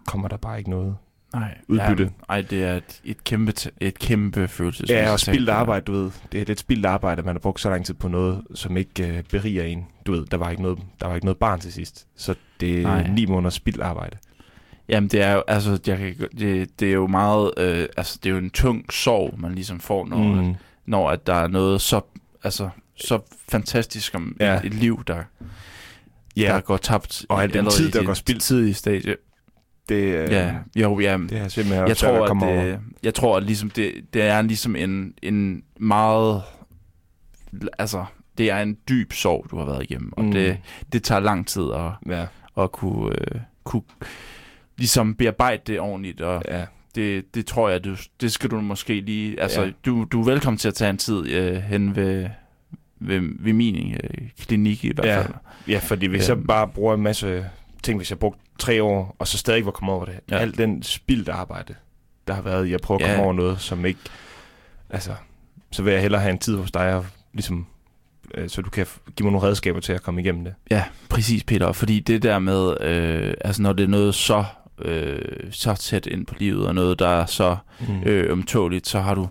kommer 0.06 0.28
der 0.28 0.36
bare 0.36 0.58
ikke 0.58 0.70
noget. 0.70 0.96
Nej, 1.34 1.58
udbytte. 1.68 2.02
Ja, 2.04 2.34
ej, 2.34 2.40
det 2.40 2.62
er 2.64 2.74
et, 2.76 3.00
et 3.04 3.24
kæmpe, 3.24 3.52
t- 3.60 3.68
et 3.80 3.98
kæmpe 3.98 4.48
følelsesmæssigt 4.48 4.98
Ja, 4.98 5.12
og 5.12 5.20
spildt 5.20 5.50
arbejde, 5.50 5.84
du 5.84 5.92
ved. 5.92 6.10
Det 6.32 6.40
er 6.40 6.44
lidt 6.44 6.60
spildt 6.60 6.86
arbejde, 6.86 7.18
at 7.18 7.24
man 7.24 7.34
har 7.34 7.40
brugt 7.40 7.60
så 7.60 7.70
lang 7.70 7.86
tid 7.86 7.94
på 7.94 8.08
noget, 8.08 8.42
som 8.54 8.76
ikke 8.76 9.06
øh, 9.08 9.22
beriger 9.30 9.62
en. 9.64 9.86
Du 10.06 10.12
ved, 10.12 10.26
der 10.26 10.36
var 10.36 10.50
ikke 10.50 10.62
noget, 10.62 10.78
der 11.00 11.06
var 11.06 11.14
ikke 11.14 11.24
noget 11.26 11.38
barn 11.38 11.60
til 11.60 11.72
sidst. 11.72 12.06
Så 12.16 12.34
det 12.60 12.78
er 12.78 12.82
Nej. 12.82 13.06
ni 13.08 13.26
måneder 13.26 13.50
spildt 13.50 13.80
arbejde. 13.80 14.16
Jamen, 14.88 15.08
det 15.08 15.22
er 15.22 15.32
jo, 15.32 15.42
altså, 15.48 15.78
jeg 15.86 15.98
kan, 15.98 16.14
det, 16.38 16.80
det 16.80 16.88
er 16.88 16.92
jo 16.92 17.06
meget, 17.06 17.50
øh, 17.58 17.88
altså, 17.96 18.18
det 18.22 18.28
er 18.28 18.32
jo 18.34 18.38
en 18.38 18.50
tung 18.50 18.92
sorg, 18.92 19.34
man 19.40 19.54
ligesom 19.54 19.80
får, 19.80 20.06
når, 20.06 20.18
mm. 20.18 20.44
Mm. 20.46 20.54
når 20.86 21.10
at 21.10 21.26
der 21.26 21.34
er 21.34 21.46
noget 21.48 21.80
så, 21.80 22.00
altså, 22.44 22.68
så 22.96 23.18
fantastisk 23.48 24.14
om 24.14 24.36
Ja. 24.40 24.56
et, 24.58 24.64
et 24.64 24.74
liv, 24.74 25.02
der, 25.06 25.22
Ja, 26.36 26.42
der 26.54 26.60
går 26.60 26.76
tabt. 26.76 27.26
Og 27.28 27.40
i- 27.40 27.42
al 27.42 27.52
den 27.52 27.70
tid, 27.70 27.88
i 27.88 27.90
der 27.90 28.02
går 28.04 28.14
spildt. 28.14 28.42
Tidlige 28.42 28.74
stadie. 28.74 29.16
Det, 29.88 30.02
øh, 30.02 30.30
Ja, 30.32 30.54
jo, 30.76 31.00
ja. 31.00 31.18
det 31.28 31.32
er 31.38 31.48
simpelthen 31.48 31.88
jeg 31.88 31.96
tror, 31.96 32.24
at 32.24 32.30
at 32.52 32.66
det, 32.66 32.80
jeg 33.02 33.14
tror, 33.14 33.36
at 33.36 33.42
ligesom 33.42 33.70
det, 33.70 33.92
det 34.14 34.22
er 34.22 34.42
ligesom 34.42 34.76
en, 34.76 35.14
en 35.22 35.62
meget, 35.80 36.42
altså, 37.78 38.04
det 38.38 38.50
er 38.50 38.62
en 38.62 38.76
dyb 38.88 39.12
sorg, 39.12 39.46
du 39.50 39.58
har 39.58 39.64
været 39.64 39.82
igennem, 39.90 40.12
og 40.12 40.24
Mm. 40.24 40.32
det, 40.32 40.58
det 40.92 41.02
tager 41.02 41.20
lang 41.20 41.46
tid 41.46 41.62
at, 41.74 41.90
Ja, 42.12 42.26
at 42.62 42.72
kunne, 42.72 43.10
øh, 43.12 43.40
kunne 43.64 43.82
ligesom 44.78 45.14
bearbejde 45.14 45.62
det 45.66 45.80
ordentligt, 45.80 46.20
og 46.20 46.42
ja. 46.48 46.64
det, 46.94 47.34
det 47.34 47.46
tror 47.46 47.68
jeg, 47.68 47.84
du, 47.84 47.96
det 48.20 48.32
skal 48.32 48.50
du 48.50 48.60
måske 48.60 49.00
lige... 49.00 49.40
Altså, 49.40 49.62
Ja. 49.62 49.70
du, 49.86 50.04
du 50.04 50.20
er 50.20 50.24
velkommen 50.24 50.58
til 50.58 50.68
at 50.68 50.74
tage 50.74 50.90
en 50.90 50.98
tid 50.98 51.28
øh, 51.30 51.56
hen 51.56 51.96
ved, 51.96 52.28
ved, 53.00 53.20
ved 53.38 53.52
min 53.52 53.92
øh, 53.94 54.28
klinik 54.46 54.84
i 54.84 54.92
hvert 54.94 55.06
Ja. 55.06 55.20
fald. 55.22 55.34
ja, 55.68 55.78
fordi 55.78 56.06
hvis 56.06 56.28
jeg 56.28 56.36
Øhm. 56.36 56.46
bare 56.46 56.68
bruger 56.68 56.94
en 56.94 57.02
masse 57.02 57.46
ting, 57.86 57.96
hvis 57.98 58.10
jeg 58.10 58.18
brugte 58.18 58.40
tre 58.58 58.82
år, 58.82 59.16
og 59.18 59.28
så 59.28 59.38
stadig 59.38 59.64
var 59.64 59.70
kommet 59.70 59.94
over 59.94 60.04
det. 60.04 60.14
Ja. 60.30 60.36
Alt 60.36 60.58
den 60.58 60.82
spildt 60.82 61.28
arbejde, 61.28 61.74
der 62.28 62.34
har 62.34 62.42
været 62.42 62.66
i 62.66 62.72
at 62.74 62.80
prøve 62.80 63.00
at 63.00 63.06
komme 63.06 63.16
Ja. 63.16 63.24
over 63.24 63.32
noget, 63.32 63.60
som 63.60 63.84
ikke... 63.86 64.00
Altså, 64.90 65.10
så 65.72 65.82
vil 65.82 65.92
jeg 65.92 66.02
hellere 66.02 66.20
have 66.20 66.32
en 66.32 66.38
tid 66.38 66.56
hos 66.56 66.70
dig, 66.70 66.94
og 66.94 67.06
ligesom, 67.32 67.66
øh, 68.34 68.48
så 68.48 68.62
du 68.62 68.70
kan 68.70 68.86
give 69.16 69.24
mig 69.24 69.32
nogle 69.32 69.48
redskaber 69.48 69.80
til 69.80 69.92
at 69.92 70.02
komme 70.02 70.20
igennem 70.20 70.44
det. 70.44 70.54
Ja, 70.70 70.84
præcis, 71.08 71.44
Peter. 71.44 71.72
Fordi 71.72 72.00
det 72.00 72.22
der 72.22 72.38
med, 72.38 72.80
øh, 72.80 73.34
altså 73.40 73.62
når 73.62 73.72
det 73.72 73.84
er 73.84 73.88
noget 73.88 74.14
så, 74.14 74.44
øh, 74.78 75.18
så 75.50 75.74
tæt 75.74 76.06
ind 76.06 76.26
på 76.26 76.34
livet, 76.38 76.66
og 76.66 76.74
noget, 76.74 76.98
der 76.98 77.08
er 77.08 77.26
så 77.26 77.56
Mm. 77.88 78.02
øh, 78.02 78.44
så 78.84 79.00
har 79.00 79.14
du 79.14 79.28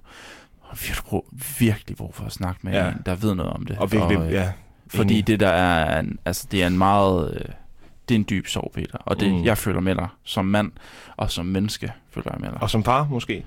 virkelig 0.72 1.04
brug, 1.06 1.28
virkelig 1.60 1.98
brug 1.98 2.16
for 2.16 2.26
at 2.26 2.32
snakke 2.32 2.60
med 2.64 2.74
Ja. 2.74 2.88
en, 2.90 3.02
der 3.06 3.16
ved 3.16 3.36
noget 3.36 3.54
om 3.54 3.66
det. 3.66 3.78
og 3.78 3.92
virkelig, 3.92 4.18
øh, 4.20 4.32
ja. 4.32 4.52
Fordi 4.88 5.14
enig. 5.14 5.28
det 5.28 5.40
der 5.40 5.48
er, 5.50 6.00
en, 6.00 6.20
altså 6.26 6.48
det 6.52 6.64
er 6.64 6.68
en 6.68 6.78
meget, 6.78 7.34
øh, 7.36 7.54
det 8.10 8.16
er 8.16 8.20
en 8.20 8.26
dyb 8.30 8.48
sorg, 8.48 8.72
Peter. 8.76 8.98
Og 8.98 9.20
det, 9.20 9.32
Mm. 9.32 9.44
jeg 9.44 9.58
føler 9.58 9.80
med 9.80 9.96
dig 9.96 10.08
som 10.24 10.46
mand, 10.46 10.72
og 11.18 11.32
som 11.32 11.46
menneske 11.46 11.92
føler 12.12 12.32
jeg 12.32 12.42
med 12.42 12.50
dig. 12.50 12.62
Og 12.62 12.70
som 12.70 12.84
far, 12.84 13.08
måske. 13.10 13.46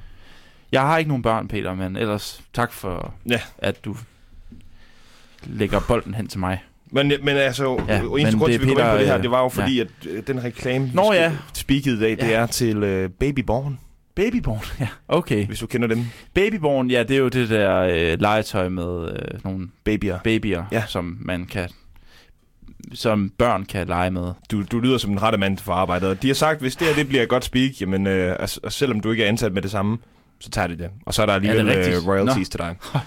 Jeg 0.72 0.80
har 0.80 0.98
ikke 0.98 1.08
nogen 1.08 1.22
børn, 1.22 1.48
Peter, 1.48 1.74
men 1.74 1.96
ellers 1.96 2.42
tak 2.54 2.72
for, 2.72 3.14
Ja. 3.30 3.40
at 3.58 3.84
du 3.84 3.96
lægger 5.44 5.80
bolden 5.88 6.14
hen 6.14 6.28
til 6.28 6.40
mig. 6.40 6.62
Men, 6.90 7.12
men 7.22 7.36
altså, 7.36 7.84
ja, 7.88 7.94
Ja, 7.94 8.00
eneste 8.00 8.14
men 8.36 8.38
grund 8.38 8.52
det 8.52 8.60
til, 8.60 8.66
at 8.66 8.68
vi 8.70 8.74
kom 8.74 8.84
ind 8.84 8.92
på 8.92 8.98
det 8.98 9.06
her, 9.06 9.16
øh, 9.16 9.22
det 9.22 9.30
var 9.30 9.42
jo 9.42 9.48
fordi, 9.48 9.80
at 9.80 9.88
øh, 10.06 10.22
den 10.26 10.44
reklame, 10.44 10.90
Nå 10.94 11.12
ja. 11.12 11.32
speakede 11.54 11.96
i 11.96 12.00
dag, 12.00 12.10
det 12.10 12.18
Ja. 12.32 12.40
er 12.40 12.46
til 12.46 12.76
øh, 12.82 13.10
Babyborn, 13.10 13.78
Babyborn, 14.14 14.60
ja. 14.80 14.88
Okay. 15.08 15.46
hvis 15.46 15.58
du 15.58 15.66
kender 15.66 15.88
dem. 15.88 16.04
Babyborn, 16.34 16.90
ja, 16.90 17.02
det 17.02 17.10
er 17.16 17.18
jo 17.20 17.28
det 17.28 17.48
der 17.48 17.76
øh, 17.80 18.20
legetøj 18.20 18.68
med 18.68 19.08
øh, 19.12 19.44
nogle 19.44 19.68
Babyer. 19.84 20.18
babyer, 20.24 20.64
Ja. 20.72 20.82
som 20.86 21.18
man 21.20 21.44
kan 21.46 21.68
som 22.94 23.32
børn 23.38 23.64
kan 23.64 23.86
lege 23.86 24.10
med. 24.10 24.32
Du, 24.50 24.62
du 24.62 24.80
lyder 24.80 24.98
som 24.98 25.10
den 25.10 25.22
rette 25.22 25.38
mand 25.38 25.58
for 25.58 25.72
arbejdet. 25.72 26.22
De 26.22 26.26
har 26.26 26.34
sagt, 26.34 26.60
hvis 26.60 26.76
det 26.76 26.86
her 26.86 26.94
det 26.94 27.08
bliver 27.08 27.22
et 27.22 27.28
godt 27.28 27.44
speak, 27.44 27.70
jamen, 27.80 28.06
øh, 28.06 28.36
altså, 28.40 28.60
og 28.62 28.72
selvom 28.72 29.00
du 29.00 29.10
ikke 29.10 29.24
er 29.24 29.28
ansat 29.28 29.52
med 29.52 29.62
det 29.62 29.70
samme, 29.70 29.98
så 30.40 30.50
tager 30.50 30.66
de 30.66 30.78
det. 30.78 30.90
Og 31.06 31.14
så 31.14 31.22
er 31.22 31.26
der 31.26 31.32
alligevel 31.34 31.66
ja, 31.66 31.96
øh, 31.96 32.06
royalties 32.06 32.36
Nå. 32.48 32.50
til 32.50 32.58
dig. 32.60 32.76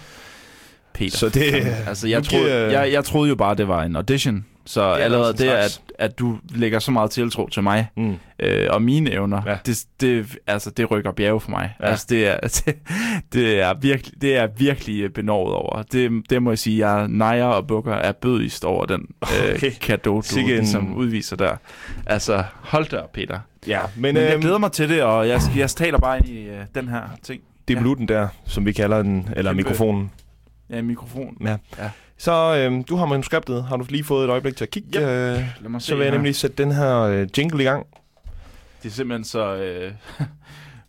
Peter. 0.93 1.17
Så 1.17 1.30
det- 1.30 1.54
altså, 1.88 2.08
jeg, 2.08 2.24
troede, 2.24 2.80
jeg, 2.80 2.91
jeg 2.91 3.06
troede 3.06 3.30
jo 3.30 3.36
bare, 3.36 3.56
det 3.56 3.67
var 3.67 3.84
en 3.84 3.95
audition. 3.95 4.45
Så 4.65 4.82
er 4.82 4.95
allerede 4.95 5.30
en 5.32 5.38
det, 5.38 5.47
at, 5.50 5.82
at 6.00 6.19
du 6.19 6.38
lægger 6.50 6.80
så 6.80 6.91
meget 6.91 7.12
tiltro 7.12 7.47
til 7.47 7.63
mig, 7.63 7.88
Mm. 7.97 8.15
øh, 8.39 8.67
og 8.69 8.82
mine 8.82 9.12
evner, 9.12 9.41
Ja. 9.45 9.52
ja. 9.52 9.58
det, 9.65 9.84
det, 10.02 10.38
altså, 10.47 10.69
det 10.71 10.91
rykker 10.91 11.12
bjerge 11.12 11.39
for 11.41 11.50
mig. 11.50 11.76
Ja. 11.80 11.86
Ja. 11.86 11.91
Altså, 11.91 12.06
det, 12.10 12.28
er, 12.28 12.38
det, 12.65 12.76
det, 13.34 13.60
er 13.62 13.74
virkelig, 13.82 14.21
det 14.21 14.38
er 14.38 14.47
virkelig 14.58 15.13
benovet 15.13 15.54
over. 15.54 15.82
Det, 15.82 16.24
det 16.30 16.43
må 16.43 16.52
jeg 16.52 16.60
sige, 16.60 16.88
jeg 16.89 17.08
nejer 17.08 17.45
og 17.45 17.67
bukker 17.67 17.93
er 17.93 18.12
bødigst 18.12 18.65
over 18.65 18.86
den 18.86 19.06
øh, 19.24 19.54
Okay. 19.56 19.71
kado, 19.82 20.21
du 20.21 20.39
en- 20.39 20.45
ligesom 20.47 20.95
udviser 20.95 21.36
der. 21.36 21.56
Altså, 22.06 22.43
hold 22.56 22.86
da 22.89 23.00
Peter. 23.13 23.39
Ja, 23.67 23.80
men, 23.95 24.13
Men, 24.13 24.24
jeg 24.24 24.32
øhm, 24.34 24.41
glæder 24.41 24.58
mig 24.58 24.71
til 24.71 24.89
det, 24.89 25.04
og 25.04 25.28
jeg, 25.28 25.41
jeg 25.56 25.69
taler 25.69 25.97
bare 26.00 26.17
ind 26.17 26.28
i 26.28 26.43
øh, 26.47 26.60
den 26.76 26.88
her 26.88 27.02
ting. 27.24 27.41
det 27.67 27.78
er 27.78 27.82
bluten 27.82 28.08
der, 28.08 28.28
som 28.45 28.65
vi 28.65 28.71
kalder 28.71 29.02
den, 29.04 29.30
eller 29.36 29.52
Kæmpe. 29.52 29.63
mikrofonen. 29.63 30.12
Ja, 30.71 30.81
mikrofon. 30.81 31.38
Ja. 31.41 31.57
Ja. 31.77 31.89
Så 32.17 32.55
øhm, 32.55 32.84
du 32.84 32.95
har 32.95 33.05
manuskriptet. 33.05 33.63
Har 33.63 33.77
du 33.77 33.86
lige 33.89 34.03
fået 34.03 34.23
et 34.25 34.29
øjeblik 34.29 34.55
til 34.55 34.65
at 34.65 34.69
kigge? 34.71 34.89
Yep. 34.99 35.01
Øh, 35.03 35.07
Lad 35.62 35.69
mig 35.69 35.81
se 35.81 35.88
så 35.88 35.95
vil 35.95 36.03
jeg 36.03 36.12
her. 36.12 36.17
nemlig 36.17 36.36
sætte 36.36 36.63
den 36.63 36.71
her 36.71 36.97
øh, 36.99 37.27
jingle 37.38 37.63
i 37.63 37.65
gang. 37.65 37.86
Det 38.84 38.89
er 38.89 38.93
simpelthen 38.93 39.23
så 39.23 39.55
øh, 39.55 39.93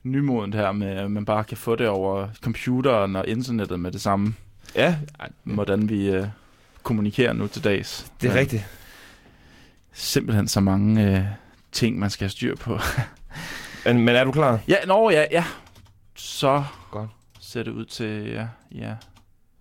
nymodent 0.03 0.55
her 0.55 0.73
med, 0.73 0.89
at 0.89 1.11
man 1.11 1.25
bare 1.25 1.45
kan 1.45 1.57
få 1.57 1.77
det 1.77 1.89
over 1.89 2.29
computeren 2.43 3.17
og 3.17 3.29
internettet 3.29 3.81
med 3.81 3.93
det 3.93 4.01
samme. 4.01 4.35
Ja, 4.75 4.97
Hvordan 5.45 5.89
vi 5.89 6.11
øh, 6.11 6.27
kommunikerer 6.83 7.33
nu 7.33 7.47
til 7.47 7.65
dags. 7.65 8.13
det 8.21 8.27
er 8.29 8.33
Men 8.33 8.41
rigtigt. 8.41 8.65
Simpelthen 9.93 10.49
så 10.49 10.61
mange 10.61 11.17
øh, 11.17 11.25
ting, 11.73 11.99
man 11.99 12.11
skal 12.11 12.25
have 12.25 12.31
styr 12.31 12.57
på. 12.57 12.79
Men, 13.87 13.99
men 13.99 14.17
er 14.17 14.25
du 14.25 14.33
klar? 14.33 14.59
ja, 14.69 14.77
nå 14.87 15.11
ja, 15.11 15.25
ja. 15.31 15.45
Så 16.15 16.65
Godt. 16.91 17.11
ser 17.41 17.63
det 17.63 17.71
ud 17.71 17.85
til, 17.85 18.31
ja. 18.31 18.47
ja. 18.75 18.95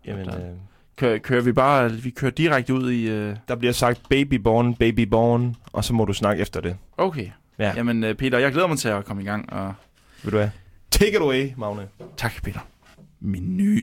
Jamen, 0.06 0.30
øh, 0.30 0.36
Kører, 0.96 1.18
kører 1.18 1.42
vi 1.42 1.52
bare, 1.52 1.92
vi 1.92 2.10
kører 2.10 2.32
direkte 2.32 2.74
ud 2.74 2.92
i... 2.92 3.10
Øh, 3.10 3.36
der 3.48 3.56
bliver 3.56 3.74
sagt 3.74 4.02
babyborn, 4.10 4.76
babyborn, 4.76 5.56
og 5.74 5.84
så 5.84 5.94
må 5.94 6.06
du 6.06 6.14
snakke 6.14 6.42
efter 6.42 6.62
det. 6.62 6.78
okay. 6.98 7.30
Ja. 7.60 7.74
Jamen 7.76 8.04
øh, 8.04 8.16
Peter, 8.16 8.38
jeg 8.40 8.52
glæder 8.52 8.68
mig 8.68 8.78
til 8.78 8.88
at 8.90 9.06
komme 9.06 9.22
i 9.22 9.26
gang, 9.26 9.54
og 9.54 9.74
Vil 10.24 10.32
du 10.34 10.38
have? 10.38 10.52
Take 10.92 11.12
it 11.12 11.22
away, 11.22 11.52
Magne. 11.58 11.88
tak 12.18 12.44
Peter. 12.44 12.60
Min 13.20 13.58
nye... 13.58 13.82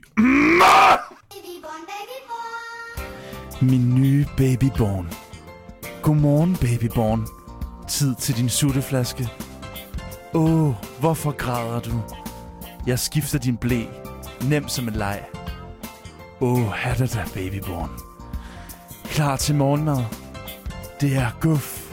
Min 3.63 3.95
nye 3.95 4.25
babyborn. 4.37 5.09
Godmorgen, 6.03 6.57
babyborn. 6.57 7.27
Tid 7.89 8.15
til 8.15 8.37
din 8.37 8.49
sutteflaske. 8.49 9.29
Åh, 10.35 10.75
hvorfor 11.01 11.31
græder 11.31 11.81
du? 11.81 12.03
Jeg 12.87 12.99
skifter 12.99 13.39
din 13.39 13.57
blæ. 13.57 13.83
Nem 14.49 14.69
som 14.69 14.89
en 14.89 14.95
leg. 14.95 15.25
Åh, 16.41 16.87
er 16.87 16.95
det 16.95 17.15
da, 17.15 17.25
babyborn. 17.35 17.91
Klar 19.05 19.37
til 19.37 19.55
morgenmad. 19.55 20.05
Det 21.01 21.17
er 21.17 21.31
guf. 21.41 21.93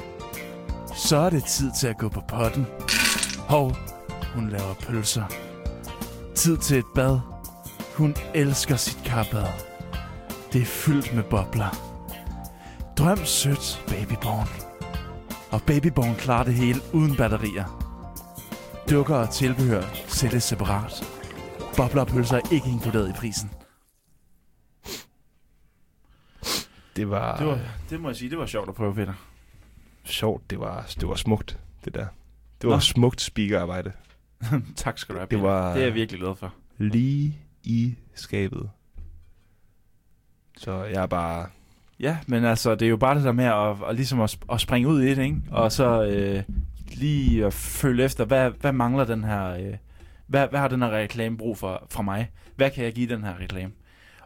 Så 0.95 1.17
er 1.17 1.29
det 1.29 1.43
tid 1.43 1.71
til 1.79 1.87
at 1.87 1.97
gå 1.97 2.09
på 2.09 2.21
potten. 2.27 2.65
Hov, 3.47 3.75
hun 4.35 4.49
laver 4.49 4.73
pølser. 4.73 5.23
Tid 6.35 6.57
til 6.57 6.77
et 6.77 6.85
bad. 6.95 7.19
Hun 7.95 8.15
elsker 8.33 8.75
sit 8.75 8.97
karbad. 9.05 9.47
Det 10.53 10.61
er 10.61 10.65
fyldt 10.65 11.15
med 11.15 11.23
bobler. 11.23 11.77
Drøm 12.97 13.25
sødt, 13.25 13.83
babyborn. 13.87 14.49
Og 15.51 15.61
babyborn 15.61 16.15
klarer 16.15 16.43
det 16.43 16.53
hele 16.53 16.81
uden 16.93 17.15
batterier. 17.15 17.81
Dukker 18.89 19.15
og 19.15 19.29
tilbehør 19.29 19.83
sælges 20.07 20.43
separat. 20.43 21.03
Bobler 21.77 22.01
og 22.01 22.07
pølser 22.07 22.37
er 22.37 22.51
ikke 22.51 22.69
inkluderet 22.69 23.09
i 23.09 23.13
prisen. 23.13 23.51
Det 26.95 27.09
var, 27.09 27.37
Det, 27.37 27.47
var, 27.47 27.59
det 27.89 28.01
må 28.01 28.09
jeg 28.09 28.15
sige, 28.15 28.29
det 28.29 28.37
var 28.37 28.45
sjovt 28.45 28.69
at 28.69 28.75
prøve, 28.75 28.95
Peter. 28.95 29.13
sjovt. 30.03 30.49
Det 30.49 30.59
var, 30.59 30.85
det 30.99 31.07
var 31.07 31.15
smukt, 31.15 31.59
det 31.85 31.93
der. 31.95 32.07
Det 32.61 32.69
var 32.69 32.75
Nå. 32.75 32.79
smukt 32.79 33.21
speakerarbejde. 33.21 33.91
tak 34.75 34.97
skal 34.97 35.15
du 35.15 35.19
have, 35.19 35.27
Det 35.31 35.41
var- 35.41 35.73
det 35.73 35.81
er 35.81 35.85
jeg 35.85 35.93
virkelig 35.93 36.21
glad 36.21 36.35
for. 36.35 36.53
Lige 36.77 37.37
i 37.63 37.95
skabet. 38.15 38.69
Så 40.57 40.83
jeg 40.83 41.03
er 41.03 41.07
bare... 41.07 41.47
Ja, 41.99 42.17
men 42.27 42.45
altså, 42.45 42.75
det 42.75 42.85
er 42.85 42.89
jo 42.89 42.97
bare 42.97 43.15
det 43.15 43.23
der 43.23 43.31
med 43.31 43.45
at, 43.45 43.89
at, 43.89 43.95
ligesom 43.95 44.21
at, 44.21 44.37
at 44.51 44.61
springe 44.61 44.87
ud 44.89 45.01
i 45.01 45.09
det, 45.15 45.23
ikke? 45.23 45.41
Og 45.51 45.71
så 45.71 46.03
øh, 46.03 46.43
lige 46.93 47.45
at 47.45 47.53
følge 47.53 48.03
efter, 48.03 48.25
hvad, 48.25 48.51
hvad 48.51 48.71
mangler 48.71 49.03
den 49.05 49.23
her... 49.23 49.45
Øh, 49.49 49.73
hvad, 50.27 50.47
hvad 50.47 50.59
har 50.59 50.67
den 50.67 50.81
her 50.81 50.89
reklame 50.89 51.37
brug 51.37 51.57
for 51.57 51.87
fra 51.89 52.01
mig? 52.03 52.31
Hvad 52.55 52.71
kan 52.71 52.83
jeg 52.83 52.93
give 52.93 53.15
den 53.15 53.23
her 53.23 53.39
reklame? 53.39 53.73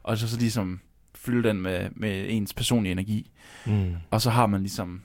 Og 0.04 0.18
så, 0.18 0.30
så 0.30 0.38
ligesom 0.38 0.80
fylde 1.24 1.48
den 1.50 1.62
med, 1.62 1.90
med 1.96 2.26
ens 2.30 2.54
personlige 2.54 2.92
energi. 2.92 3.32
Mm. 3.66 3.94
Og 4.12 4.22
så 4.22 4.30
har 4.30 4.48
man 4.48 4.62
ligesom 4.62 5.02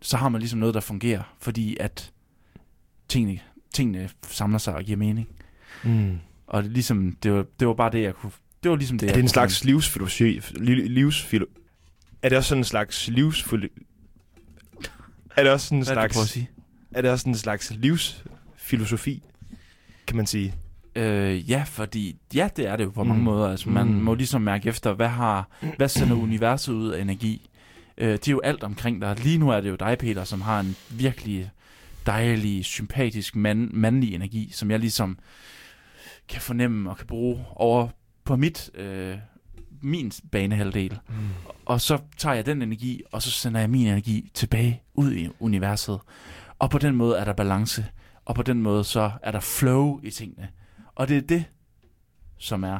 så 0.00 0.16
har 0.16 0.28
man 0.28 0.40
ligesom 0.40 0.58
noget, 0.60 0.74
der 0.74 0.80
fungerer, 0.80 1.36
fordi 1.40 1.76
at 1.80 2.12
tingene, 3.08 3.40
tingene 3.74 4.10
samler 4.22 4.58
sig 4.58 4.74
og 4.74 4.84
giver 4.84 4.96
mening. 4.98 5.28
Mm. 5.84 6.18
Og 6.46 6.62
det, 6.62 6.72
ligesom, 6.72 7.16
det, 7.22 7.32
var, 7.32 7.44
det 7.60 7.68
var 7.68 7.74
bare 7.74 7.90
det, 7.92 8.02
jeg 8.02 8.14
kunne... 8.14 8.32
Det 8.62 8.70
var 8.70 8.76
ligesom 8.76 8.98
det, 8.98 9.06
Er 9.06 9.08
jeg 9.08 9.14
det 9.14 9.20
en 9.20 9.24
kunne- 9.24 9.30
slags 9.30 9.64
livsfilosofi? 9.64 10.38
li- 10.38 10.88
livsfilo 10.88 11.46
er 12.22 12.28
det 12.28 12.38
også 12.38 12.48
sådan 12.48 12.60
en 12.60 12.64
slags 12.64 13.08
livsfilo 13.08 13.68
Er 15.36 15.42
det 15.42 15.52
også 15.52 15.66
sådan 15.66 15.78
en 15.78 15.84
Hvad 15.84 15.94
slags 15.94 16.30
sige? 16.30 16.50
er 16.90 17.02
det 17.02 17.10
også 17.10 17.28
en 17.28 17.34
slags 17.34 17.70
livsfilosofi, 17.76 19.22
kan 20.06 20.16
man 20.16 20.26
sige? 20.26 20.54
Øh, 20.96 21.50
ja, 21.50 21.62
fordi 21.66 22.16
ja, 22.34 22.48
det 22.56 22.66
er 22.66 22.76
det 22.76 22.84
jo 22.84 22.90
på 22.90 23.04
mange 23.04 23.18
Mm. 23.18 23.24
måder. 23.24 23.48
Altså, 23.50 23.68
man 23.70 23.86
Mm. 23.86 23.92
må 23.94 24.14
ligesom 24.14 24.42
mærke 24.42 24.68
efter, 24.68 24.92
hvad 24.92 25.08
har, 25.08 25.48
hvad 25.76 25.88
sender 25.88 26.16
universet 26.16 26.72
ud 26.72 26.88
af 26.90 27.00
energi? 27.02 27.50
Øh, 27.98 28.12
det 28.12 28.28
er 28.28 28.32
jo 28.32 28.40
alt 28.44 28.62
omkring 28.64 29.00
dig. 29.00 29.20
Lige 29.20 29.38
nu 29.38 29.50
er 29.50 29.60
det 29.60 29.70
jo 29.70 29.76
dig, 29.76 29.98
Peter, 29.98 30.24
som 30.24 30.40
har 30.40 30.60
en 30.60 30.76
virkelig 30.90 31.50
dejlig, 32.06 32.64
sympatisk, 32.64 33.36
mand, 33.36 33.70
mandlig 33.72 34.14
energi, 34.14 34.50
som 34.52 34.70
jeg 34.70 34.78
ligesom 34.78 35.18
kan 36.28 36.40
fornemme 36.40 36.90
og 36.90 36.96
kan 36.96 37.06
bruge 37.06 37.44
over 37.50 37.88
på 38.24 38.36
mit, 38.36 38.70
øh, 38.74 39.16
min 39.82 40.12
banehalvdel. 40.32 40.98
Mm. 41.08 41.14
Og 41.66 41.80
så 41.80 41.98
tager 42.16 42.34
jeg 42.34 42.46
den 42.46 42.62
energi, 42.62 43.02
og 43.12 43.22
så 43.22 43.30
sender 43.30 43.60
jeg 43.60 43.70
min 43.70 43.86
energi 43.86 44.30
tilbage 44.34 44.82
ud 44.94 45.12
i 45.12 45.28
universet. 45.40 45.98
Og 46.58 46.70
på 46.70 46.78
den 46.78 46.94
måde 46.96 47.16
er 47.18 47.24
der 47.24 47.32
balance. 47.32 47.86
Og 48.24 48.34
på 48.34 48.42
den 48.42 48.62
måde 48.62 48.84
så 48.84 49.10
er 49.22 49.30
der 49.30 49.40
flow 49.40 50.00
i 50.02 50.10
tingene. 50.10 50.48
Og 50.98 51.08
det 51.08 51.16
er 51.16 51.20
det, 51.20 51.44
som 52.38 52.64
er... 52.64 52.78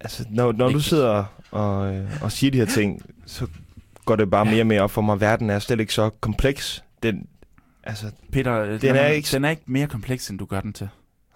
Altså, 0.00 0.24
når, 0.30 0.52
når 0.52 0.68
du 0.68 0.80
sidder 0.80 1.24
og, 1.50 1.94
øh, 1.94 2.10
og 2.22 2.32
siger 2.32 2.50
de 2.50 2.58
her 2.58 2.64
ting, 2.66 3.02
så 3.26 3.46
går 4.04 4.16
det 4.16 4.30
bare 4.30 4.44
mere 4.44 4.60
og 4.62 4.66
mere 4.66 4.80
op 4.80 4.90
for 4.90 5.02
mig. 5.02 5.20
Verden 5.20 5.50
er 5.50 5.58
slet 5.58 5.80
ikke 5.80 5.94
så 5.94 6.10
kompleks. 6.10 6.84
Den, 7.02 7.26
altså, 7.84 8.06
Peter, 8.32 8.78
Den 8.78 8.96
er 8.96 9.06
ikke- 9.06 9.28
den 9.32 9.44
er 9.44 9.50
ikke 9.50 9.62
mere 9.66 9.86
kompleks, 9.86 10.30
end 10.30 10.38
du 10.38 10.44
gør 10.44 10.60
den 10.60 10.72
til. 10.72 10.88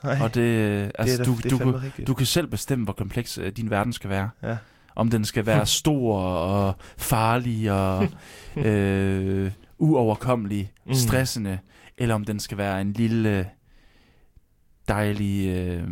nej, 0.04 0.18
Og 0.22 0.34
det, 0.34 0.40
øh, 0.40 0.90
altså, 0.98 1.16
det 1.16 1.20
er, 1.20 1.24
du, 1.24 1.36
da- 1.36 1.42
det 1.42 1.50
du, 1.50 1.54
er 1.54 1.58
fandme 1.58 1.72
du, 1.72 1.78
rigtigt. 1.78 2.08
du 2.08 2.14
kan 2.14 2.26
selv 2.26 2.46
bestemme, 2.46 2.84
hvor 2.84 2.92
kompleks 2.92 3.38
øh, 3.38 3.52
din 3.52 3.70
verden 3.70 3.92
skal 3.92 4.10
være. 4.10 4.30
Ja. 4.42 4.56
Om 4.96 5.10
den 5.10 5.24
skal 5.24 5.46
være 5.46 5.66
stor 5.80 6.20
og 6.22 6.74
farlig 6.98 7.72
og 7.72 8.08
øh, 8.66 9.50
uoverkommelig, 9.78 10.72
Mm. 10.86 10.94
stressende, 10.94 11.58
eller 11.98 12.14
om 12.14 12.24
den 12.24 12.40
skal 12.40 12.58
være 12.58 12.80
en 12.80 12.92
lille 12.92 13.48
dejlig... 14.88 15.48
Øh, 15.48 15.82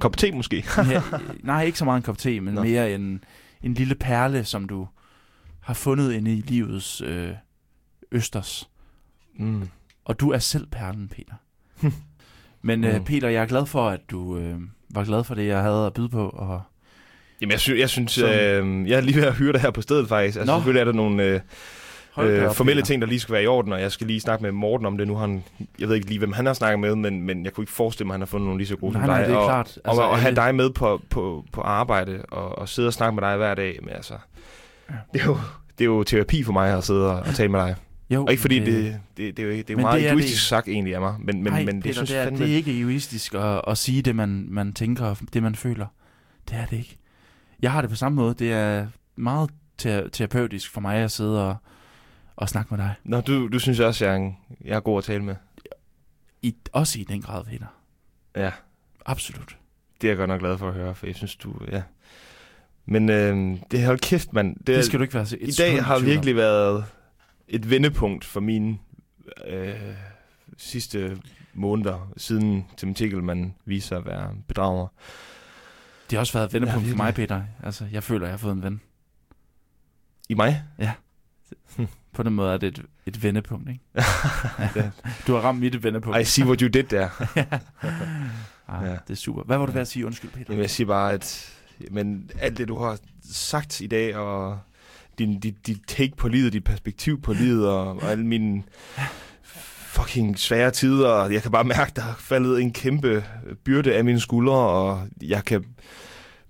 Kop 0.00 0.16
te 0.16 0.32
måske. 0.32 0.56
ja, 0.90 1.02
nej, 1.42 1.62
ikke 1.64 1.78
så 1.78 1.84
meget 1.84 1.96
en 1.96 2.02
kop 2.02 2.18
te, 2.18 2.40
men 2.40 2.54
Nå. 2.54 2.62
mere 2.62 2.94
en, 2.94 3.24
en 3.62 3.74
lille 3.74 3.94
perle, 3.94 4.44
som 4.44 4.68
du 4.68 4.88
har 5.60 5.74
fundet 5.74 6.12
inde 6.12 6.32
i 6.34 6.40
livets 6.40 7.00
øh, 7.00 7.30
østers. 8.12 8.70
Mm. 9.38 9.68
Og 10.04 10.20
du 10.20 10.30
er 10.30 10.38
selv 10.38 10.66
perlen, 10.66 11.08
Peter. 11.08 11.34
Men 12.62 12.84
øh, 12.84 12.96
Mm. 12.98 13.04
Peter, 13.04 13.28
jeg 13.28 13.42
er 13.42 13.46
glad 13.46 13.66
for, 13.66 13.88
at 13.88 14.00
du 14.10 14.38
øh, 14.38 14.60
var 14.90 15.04
glad 15.04 15.24
for 15.24 15.34
det, 15.34 15.46
jeg 15.46 15.62
havde 15.62 15.86
at 15.86 15.92
byde 15.94 16.08
på. 16.08 16.28
Og 16.28 16.62
Jamen, 17.40 17.50
jeg, 17.50 17.60
sy- 17.60 17.70
jeg 17.78 17.88
synes, 17.90 18.12
Som- 18.12 18.28
øh, 18.30 18.88
jeg 18.88 18.96
er 18.96 19.00
lige 19.00 19.16
ved 19.16 19.24
at 19.24 19.34
hyre 19.36 19.52
dig 19.52 19.60
her 19.60 19.70
på 19.70 19.82
stedet 19.82 20.08
faktisk. 20.08 20.38
Altså, 20.38 20.52
Nå. 20.52 20.58
selvfølgelig 20.58 20.80
er 20.80 20.84
der 20.84 20.92
nogle 20.92 21.22
øh, 21.24 21.40
øh, 22.18 22.54
formelle 22.54 22.82
ting, 22.82 23.02
der 23.02 23.08
lige 23.08 23.20
skal 23.20 23.32
være 23.32 23.42
i 23.42 23.46
orden, 23.46 23.72
og 23.72 23.80
jeg 23.80 23.92
skal 23.92 24.06
lige 24.06 24.20
snakke 24.20 24.42
med 24.42 24.52
Morten 24.52 24.86
om 24.86 24.98
det. 24.98 25.08
Nu 25.08 25.14
han, 25.16 25.44
jeg 25.78 25.88
ved 25.88 25.94
ikke 25.94 26.06
lige, 26.08 26.18
hvem 26.18 26.32
han 26.32 26.46
har 26.46 26.52
snakket 26.52 26.78
med, 26.80 26.94
men, 26.94 27.22
men 27.22 27.44
jeg 27.44 27.52
kunne 27.52 27.62
ikke 27.62 27.72
forestille 27.72 28.06
mig, 28.06 28.12
at 28.12 28.14
han 28.14 28.20
har 28.20 28.26
fundet 28.26 28.44
nogle 28.46 28.58
lige 28.58 28.68
så 28.68 28.76
gode 28.76 28.92
Nej, 28.92 29.02
som 29.02 29.08
nej, 29.08 29.18
dig. 29.18 29.28
det 29.28 29.34
er 29.34 29.38
og, 29.38 29.46
klart. 29.48 29.78
Altså, 29.84 30.02
og, 30.02 30.08
og 30.10 30.16
have 30.18 30.26
alle- 30.26 30.36
dig 30.36 30.54
med 30.54 30.70
på, 30.70 31.00
på, 31.10 31.44
på 31.52 31.60
arbejde, 31.60 32.22
og, 32.28 32.58
og 32.58 32.68
sidde 32.68 32.88
og 32.88 32.92
snakke 32.92 33.14
med 33.14 33.22
dig 33.28 33.36
hver 33.36 33.54
dag. 33.54 33.78
Men 33.82 33.90
altså, 33.90 34.14
Ja. 34.90 34.94
det, 35.12 35.20
er 35.20 35.24
jo, 35.26 35.38
det 35.78 35.84
er 35.84 35.88
jo 35.88 36.02
terapi 36.04 36.42
for 36.42 36.52
mig 36.52 36.72
at 36.76 36.84
sidde 36.84 37.10
og, 37.12 37.18
og 37.20 37.34
tale 37.34 37.48
med 37.48 37.60
dig. 37.60 37.74
Jo, 38.10 38.24
Og 38.24 38.30
ikke 38.30 38.40
fordi 38.40 38.58
men 38.60 38.68
det, 38.68 39.00
det, 39.16 39.36
det, 39.36 39.42
er 39.42 39.46
jo, 39.46 39.52
det 39.52 39.70
er 39.70 39.74
jo 39.74 39.80
meget 39.80 40.00
det 40.00 40.06
er 40.08 40.12
egoistisk 40.12 40.34
det. 40.42 40.48
sagt 40.48 40.68
egentlig 40.68 40.94
af 40.94 41.00
mig, 41.00 41.14
men, 41.18 41.42
men, 41.42 41.52
nej, 41.52 41.64
men 41.64 41.74
det, 41.74 41.82
Peter, 41.82 41.94
synes 41.94 42.10
det, 42.10 42.18
er, 42.18 42.24
fandme... 42.24 42.38
det 42.44 42.52
er 42.52 42.56
ikke 42.56 42.78
egoistisk 42.80 43.34
at, 43.34 43.60
at 43.68 43.78
sige 43.78 44.02
det, 44.02 44.16
man, 44.16 44.46
man 44.50 44.72
tænker, 44.72 45.04
og 45.04 45.16
det, 45.32 45.42
man 45.42 45.54
føler. 45.54 45.86
Det 46.50 46.56
er 46.58 46.66
det 46.66 46.76
ikke. 46.76 46.98
Jeg 47.62 47.72
har 47.72 47.80
det 47.80 47.90
på 47.90 47.96
samme 47.96 48.16
måde. 48.16 48.34
Det 48.38 48.52
er 48.52 48.86
meget 49.16 49.50
te- 49.78 50.08
terapeutisk 50.10 50.72
for 50.72 50.80
mig 50.80 50.96
at 50.96 51.10
sidde 51.10 51.48
og, 51.48 51.56
og 52.36 52.48
snakke 52.48 52.74
med 52.74 52.84
dig. 52.84 52.94
Nå, 53.04 53.20
du, 53.20 53.48
du 53.48 53.58
synes 53.58 53.80
også, 53.80 54.04
jeg 54.04 54.12
er, 54.12 54.16
en, 54.16 54.36
jeg 54.64 54.76
er 54.76 54.80
god 54.80 54.98
at 54.98 55.04
tale 55.04 55.24
med. 55.24 55.34
I, 56.42 56.56
også 56.72 56.98
i 57.00 57.04
den 57.04 57.22
grad, 57.22 57.44
Peter. 57.44 57.66
Ja. 58.36 58.50
Absolut. 59.06 59.58
Det 60.00 60.06
er 60.06 60.10
jeg 60.10 60.16
godt 60.16 60.28
nok 60.28 60.40
glad 60.40 60.58
for 60.58 60.68
at 60.68 60.74
høre, 60.74 60.94
for 60.94 61.06
jeg 61.06 61.14
synes, 61.14 61.36
du... 61.36 61.54
Ja. 61.72 61.82
Men 62.86 63.08
øh, 63.10 63.56
det 63.70 63.84
hold 63.86 63.98
kæft, 63.98 64.32
mand. 64.32 64.56
Det, 64.56 64.66
Det, 64.66 64.84
skal 64.84 64.98
du 64.98 65.02
ikke 65.02 65.14
være 65.14 65.22
et 65.22 65.48
I 65.48 65.50
dag 65.50 65.84
har 65.84 65.96
om. 65.96 66.04
virkelig 66.04 66.36
været 66.36 66.84
et 67.48 67.70
vendepunkt 67.70 68.24
for 68.24 68.40
mine 68.40 68.78
øh, 69.46 69.74
sidste 70.56 71.18
måneder, 71.54 72.12
siden 72.16 72.66
Tim 72.76 72.94
Tickelman 72.94 73.54
viser 73.64 73.88
sig 73.88 73.98
at 73.98 74.06
være 74.06 74.34
bedrager. 74.48 74.86
Det 76.10 76.16
har 76.16 76.20
også 76.20 76.32
været 76.32 76.46
et 76.46 76.52
vendepunkt 76.52 76.86
Ja, 76.86 76.92
for 76.92 76.96
mig. 76.96 77.14
Peter. 77.14 77.42
Altså, 77.62 77.86
jeg 77.92 78.02
føler, 78.02 78.26
jeg 78.26 78.32
har 78.32 78.38
fået 78.38 78.52
en 78.52 78.62
ven. 78.62 78.80
I 80.28 80.34
mig? 80.34 80.62
På 82.16 82.22
den 82.22 82.32
måde 82.32 82.52
er 82.52 82.56
det 82.56 82.66
et, 82.66 82.82
et 83.06 83.22
vendepunkt, 83.22 83.68
ikke? 83.68 83.80
Du 85.26 85.34
har 85.34 85.40
ramt 85.40 85.60
mit 85.60 85.82
vendepunkt. 85.82 86.20
I 86.20 86.24
see 86.24 86.46
what 86.46 86.60
you 86.60 86.68
did 86.68 86.82
der. 86.82 87.08
ah, 88.68 88.84
Ja. 88.84 88.90
Det 88.90 89.10
er 89.10 89.14
super. 89.14 89.42
Hvad 89.42 89.58
var 89.58 89.66
du 89.66 89.72
ved 89.72 89.80
at 89.80 89.88
sige? 89.88 90.06
Undskyld, 90.06 90.30
Peter. 90.30 90.44
Jamen, 90.48 90.60
jeg 90.62 90.70
siger 90.70 90.86
bare, 90.86 91.12
at 91.12 91.52
men 91.90 92.30
alt 92.40 92.58
det, 92.58 92.68
du 92.68 92.78
har 92.78 92.98
sagt 93.30 93.80
i 93.80 93.86
dag, 93.86 94.16
og 94.16 94.58
din, 95.18 95.40
dit, 95.40 95.66
dit 95.66 95.78
take 95.86 96.16
på 96.16 96.28
livet, 96.28 96.52
dit 96.52 96.64
perspektiv 96.64 97.22
på 97.22 97.32
livet, 97.32 97.68
og, 97.68 97.86
og 97.88 98.10
alle 98.10 98.26
mine 98.26 98.62
fucking 99.84 100.38
svære 100.38 100.70
tider, 100.70 101.08
og 101.08 101.32
jeg 101.32 101.42
kan 101.42 101.50
bare 101.50 101.64
mærke, 101.64 101.92
der 101.96 102.02
er 102.02 102.14
faldet 102.18 102.62
en 102.62 102.72
kæmpe 102.72 103.24
byrde 103.64 103.94
af 103.94 104.04
mine 104.04 104.20
skuldre, 104.20 104.56
og 104.56 105.08
jeg 105.22 105.44
kan 105.44 105.64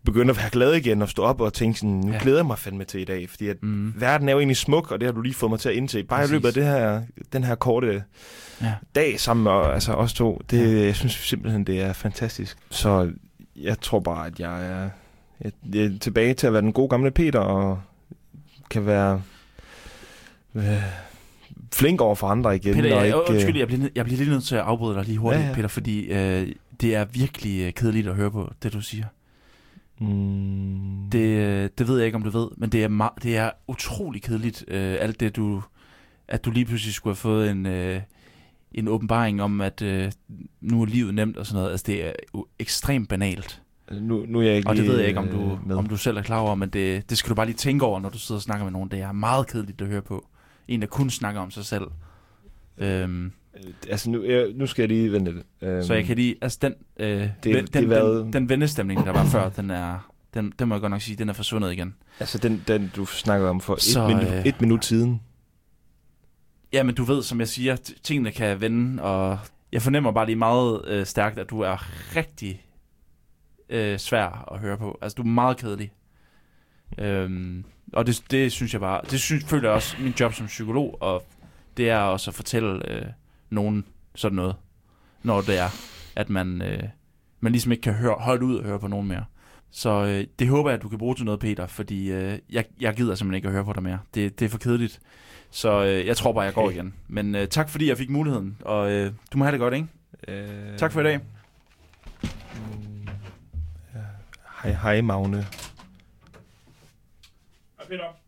begynde 0.06 0.30
at 0.30 0.36
være 0.36 0.50
glad 0.50 0.72
igen 0.74 1.02
og 1.02 1.08
stå 1.08 1.22
op 1.22 1.40
og 1.40 1.52
tænke 1.52 1.78
sådan, 1.78 1.94
nu 1.94 2.12
Ja. 2.12 2.18
glæder 2.22 2.38
jeg 2.38 2.46
mig 2.46 2.58
fandme 2.58 2.84
til 2.84 3.00
i 3.00 3.04
dag, 3.04 3.30
fordi 3.30 3.48
at 3.48 3.56
Mm. 3.62 3.94
verden 3.96 4.28
er 4.28 4.32
jo 4.32 4.38
egentlig 4.38 4.56
smuk, 4.56 4.90
og 4.90 5.00
det 5.00 5.06
har 5.06 5.12
du 5.12 5.20
lige 5.20 5.34
fået 5.34 5.50
mig 5.50 5.60
til 5.60 5.68
at 5.68 5.74
indse. 5.74 6.04
Bare 6.04 6.20
Præcis. 6.20 6.30
i 6.30 6.34
løbet 6.34 6.48
af 6.48 6.54
det 6.54 6.64
her, 6.64 7.02
den 7.32 7.44
her 7.44 7.54
korte 7.54 8.02
Ja. 8.62 8.72
dag 8.94 9.20
sammen 9.20 9.44
med 9.44 9.52
altså 9.74 9.92
os 9.92 10.12
to, 10.12 10.42
det, 10.50 10.78
Ja. 10.80 10.84
jeg 10.86 10.96
synes 10.96 11.12
simpelthen, 11.12 11.64
det 11.64 11.80
er 11.82 11.92
fantastisk. 11.92 12.56
Så 12.70 13.10
jeg 13.56 13.80
tror 13.80 14.00
bare, 14.00 14.26
at 14.26 14.40
jeg 14.40 14.66
er, 14.66 14.88
jeg, 15.40 15.52
jeg 15.74 15.84
er 15.84 15.98
tilbage 16.00 16.34
til 16.34 16.46
at 16.46 16.52
være 16.52 16.62
den 16.62 16.72
gode 16.72 16.88
gamle 16.88 17.10
Peter, 17.10 17.38
og 17.40 17.80
kan 18.70 18.86
være 18.86 19.22
øh, 20.54 20.82
flink 21.74 22.00
over 22.00 22.14
for 22.14 22.26
andre 22.26 22.56
igen. 22.56 22.74
Peter, 22.74 22.96
jeg, 22.96 23.06
ikke, 23.06 23.18
øh, 23.18 23.24
undskyld, 23.30 23.56
jeg 23.56 23.66
bliver, 23.66 23.88
jeg 23.94 24.04
bliver 24.04 24.18
lige 24.18 24.30
nødt 24.30 24.44
til 24.44 24.54
at 24.56 24.62
afbryde 24.62 24.96
dig 24.96 25.04
lige 25.04 25.18
hurtigt, 25.18 25.42
Ja, 25.42 25.48
ja. 25.48 25.54
Peter, 25.54 25.68
fordi 25.68 26.00
øh, 26.00 26.48
det 26.80 26.94
er 26.94 27.04
virkelig 27.04 27.60
øh, 27.66 27.72
kedeligt 27.72 28.08
at 28.08 28.14
høre 28.14 28.30
på, 28.30 28.52
det 28.62 28.72
du 28.72 28.80
siger. 28.80 29.04
Mm, 30.00 31.10
Det, 31.12 31.18
øh, 31.18 31.70
det 31.78 31.88
ved 31.88 31.96
jeg 31.96 32.06
ikke, 32.06 32.16
om 32.16 32.22
du 32.22 32.30
ved, 32.30 32.48
men 32.56 32.70
det 32.70 32.84
er, 32.84 32.88
ma- 32.88 33.18
det 33.22 33.36
er 33.36 33.50
utrolig 33.68 34.22
kedeligt, 34.22 34.64
øh, 34.68 34.96
alt 35.00 35.20
det 35.20 35.36
du, 35.36 35.62
at 36.28 36.44
du 36.44 36.50
lige 36.50 36.64
pludselig 36.64 36.94
skulle 36.94 37.12
have 37.14 37.16
fået 37.20 37.50
en, 37.50 37.66
øh, 37.66 38.00
en 38.72 38.88
åbenbaring 38.88 39.42
om, 39.42 39.60
at 39.60 39.82
øh, 39.82 40.12
nu 40.60 40.82
er 40.82 40.86
livet 40.86 41.14
nemt 41.14 41.36
og 41.36 41.46
sådan 41.46 41.56
noget. 41.58 41.70
Altså, 41.70 41.84
det 41.86 42.06
er 42.06 42.12
jo 42.34 42.46
ekstremt 42.58 43.08
banalt. 43.08 43.62
nu, 43.92 44.24
nu 44.28 44.38
er 44.40 44.42
jeg 44.44 44.56
ikke 44.56 44.68
Og 44.68 44.76
det 44.76 44.86
ved 44.86 44.98
jeg 44.98 45.08
ikke, 45.08 45.20
om 45.20 45.28
du, 45.28 45.52
øh, 45.52 45.66
med. 45.68 45.76
om 45.76 45.86
du 45.86 45.96
selv 45.96 46.16
er 46.16 46.22
klar 46.22 46.38
over, 46.38 46.54
men 46.54 46.68
det, 46.68 47.10
det 47.10 47.18
skal 47.18 47.30
du 47.30 47.34
bare 47.34 47.46
lige 47.46 47.56
tænke 47.56 47.84
over, 47.84 48.00
når 48.00 48.08
du 48.08 48.18
sidder 48.18 48.38
og 48.38 48.42
snakker 48.42 48.64
med 48.64 48.72
nogen. 48.72 48.90
Det 48.90 49.00
er 49.00 49.12
meget 49.12 49.46
kedeligt 49.46 49.80
at 49.80 49.88
høre 49.88 50.02
på. 50.02 50.26
En, 50.68 50.80
der 50.80 50.86
kun 50.86 51.10
snakker 51.10 51.40
om 51.40 51.50
sig 51.50 51.64
selv. 51.64 51.84
Øhm, 52.78 53.24
Øh, 53.26 53.30
Altså, 53.90 54.10
nu, 54.10 54.24
jeg, 54.24 54.52
nu 54.54 54.66
skal 54.66 54.82
jeg 54.82 54.88
lige 54.88 55.12
vente 55.12 55.32
lidt. 55.32 55.46
Øhm, 55.62 55.82
så 55.82 55.94
jeg 55.94 56.04
kan 56.04 56.16
lige... 56.16 56.36
Altså, 56.40 56.58
den, 56.62 56.74
øh, 56.96 57.06
det 57.20 57.30
den, 57.44 57.54
har 57.54 57.62
den, 57.80 57.90
været- 57.90 58.24
den, 58.24 58.32
den 58.32 58.48
vennestemning, 58.48 59.04
der 59.06 59.12
var 59.12 59.24
før, 59.24 59.48
den 59.48 59.70
er... 59.70 60.12
Den, 60.34 60.52
den 60.58 60.68
må 60.68 60.74
jeg 60.74 60.80
godt 60.80 60.90
nok 60.90 61.00
sige, 61.00 61.16
den 61.16 61.28
er 61.28 61.32
forsvundet 61.32 61.72
igen. 61.72 61.94
Altså, 62.20 62.38
den, 62.38 62.64
den 62.68 62.90
du 62.96 63.04
snakkede 63.06 63.50
om 63.50 63.60
for 63.60 63.76
Så, 63.78 64.02
et, 64.02 64.16
minut, 64.16 64.32
øh, 64.34 64.46
et 64.46 64.60
minut 64.60 64.84
siden. 64.84 65.20
Ja, 66.72 66.82
men 66.82 66.94
du 66.94 67.04
ved, 67.04 67.22
som 67.22 67.40
jeg 67.40 67.48
siger, 67.48 67.76
tingene 68.02 68.32
kan 68.32 68.60
vende, 68.60 69.02
og 69.02 69.38
jeg 69.72 69.82
fornemmer 69.82 70.12
bare 70.12 70.26
lige 70.26 70.36
meget 70.36 70.84
øh, 70.88 71.06
stærkt, 71.06 71.38
at 71.38 71.50
du 71.50 71.60
er 71.60 71.86
rigtig 72.16 72.64
øh, 73.70 73.98
svær 73.98 74.52
at 74.54 74.58
høre 74.60 74.78
på. 74.78 74.98
Altså, 75.02 75.16
du 75.16 75.22
er 75.22 75.26
meget 75.26 75.56
kedelig. 75.56 75.92
Øhm, 76.98 77.64
og 77.92 78.06
det, 78.06 78.22
det 78.30 78.52
synes 78.52 78.72
jeg 78.72 78.80
bare, 78.80 79.00
det 79.10 79.20
synes, 79.20 79.44
føler 79.44 79.68
jeg 79.68 79.74
også 79.76 79.96
min 80.00 80.14
job 80.20 80.32
som 80.34 80.46
psykolog, 80.46 80.96
og 81.02 81.26
det 81.76 81.90
er 81.90 81.98
også 81.98 82.30
at 82.30 82.34
fortælle 82.34 82.90
øh, 82.92 83.06
nogen 83.50 83.84
sådan 84.14 84.36
noget, 84.36 84.56
når 85.22 85.40
det 85.40 85.58
er, 85.58 85.68
at 86.16 86.30
man, 86.30 86.62
øh, 86.62 86.82
man 87.40 87.52
ligesom 87.52 87.72
ikke 87.72 87.82
kan 87.82 87.92
høre, 87.94 88.14
holde 88.18 88.44
ud 88.46 88.56
og 88.58 88.64
høre 88.64 88.78
på 88.80 88.88
nogen 88.88 89.08
mere. 89.08 89.24
Så 89.70 89.90
øh, 90.04 90.26
det 90.38 90.48
håber 90.48 90.70
jeg, 90.70 90.76
at 90.76 90.82
du 90.82 90.88
kan 90.88 90.98
bruge 90.98 91.14
til 91.14 91.24
noget, 91.24 91.40
Peter, 91.40 91.66
fordi 91.66 92.10
øh, 92.12 92.38
jeg, 92.50 92.64
jeg 92.80 92.94
gider 92.94 93.14
simpelthen 93.14 93.34
ikke 93.34 93.48
at 93.48 93.52
høre 93.54 93.64
på 93.64 93.72
dig 93.72 93.82
mere. 93.82 93.98
Det, 94.14 94.38
det 94.38 94.44
er 94.44 94.48
for 94.48 94.58
kedeligt. 94.58 95.00
Så 95.50 95.84
øh, 95.84 96.06
jeg 96.06 96.16
tror 96.16 96.32
bare, 96.32 96.44
jeg 96.44 96.54
går 96.54 96.64
Okay. 96.64 96.74
igen. 96.74 96.94
Men 97.08 97.34
øh, 97.34 97.48
tak 97.48 97.68
fordi 97.68 97.88
jeg 97.88 97.98
fik 97.98 98.10
muligheden, 98.10 98.56
og 98.64 98.90
øh, 98.92 99.12
du 99.32 99.38
må 99.38 99.44
have 99.44 99.52
det 99.52 99.60
godt, 99.60 99.74
ikke? 99.74 99.88
Øh, 100.28 100.78
Tak 100.78 100.92
for 100.92 101.00
i 101.00 101.04
dag. 101.04 101.20
Hej 104.62 104.72
hej, 104.72 105.00
Magne. 105.00 105.36
Hej 107.76 107.86
Peter. 107.88 108.25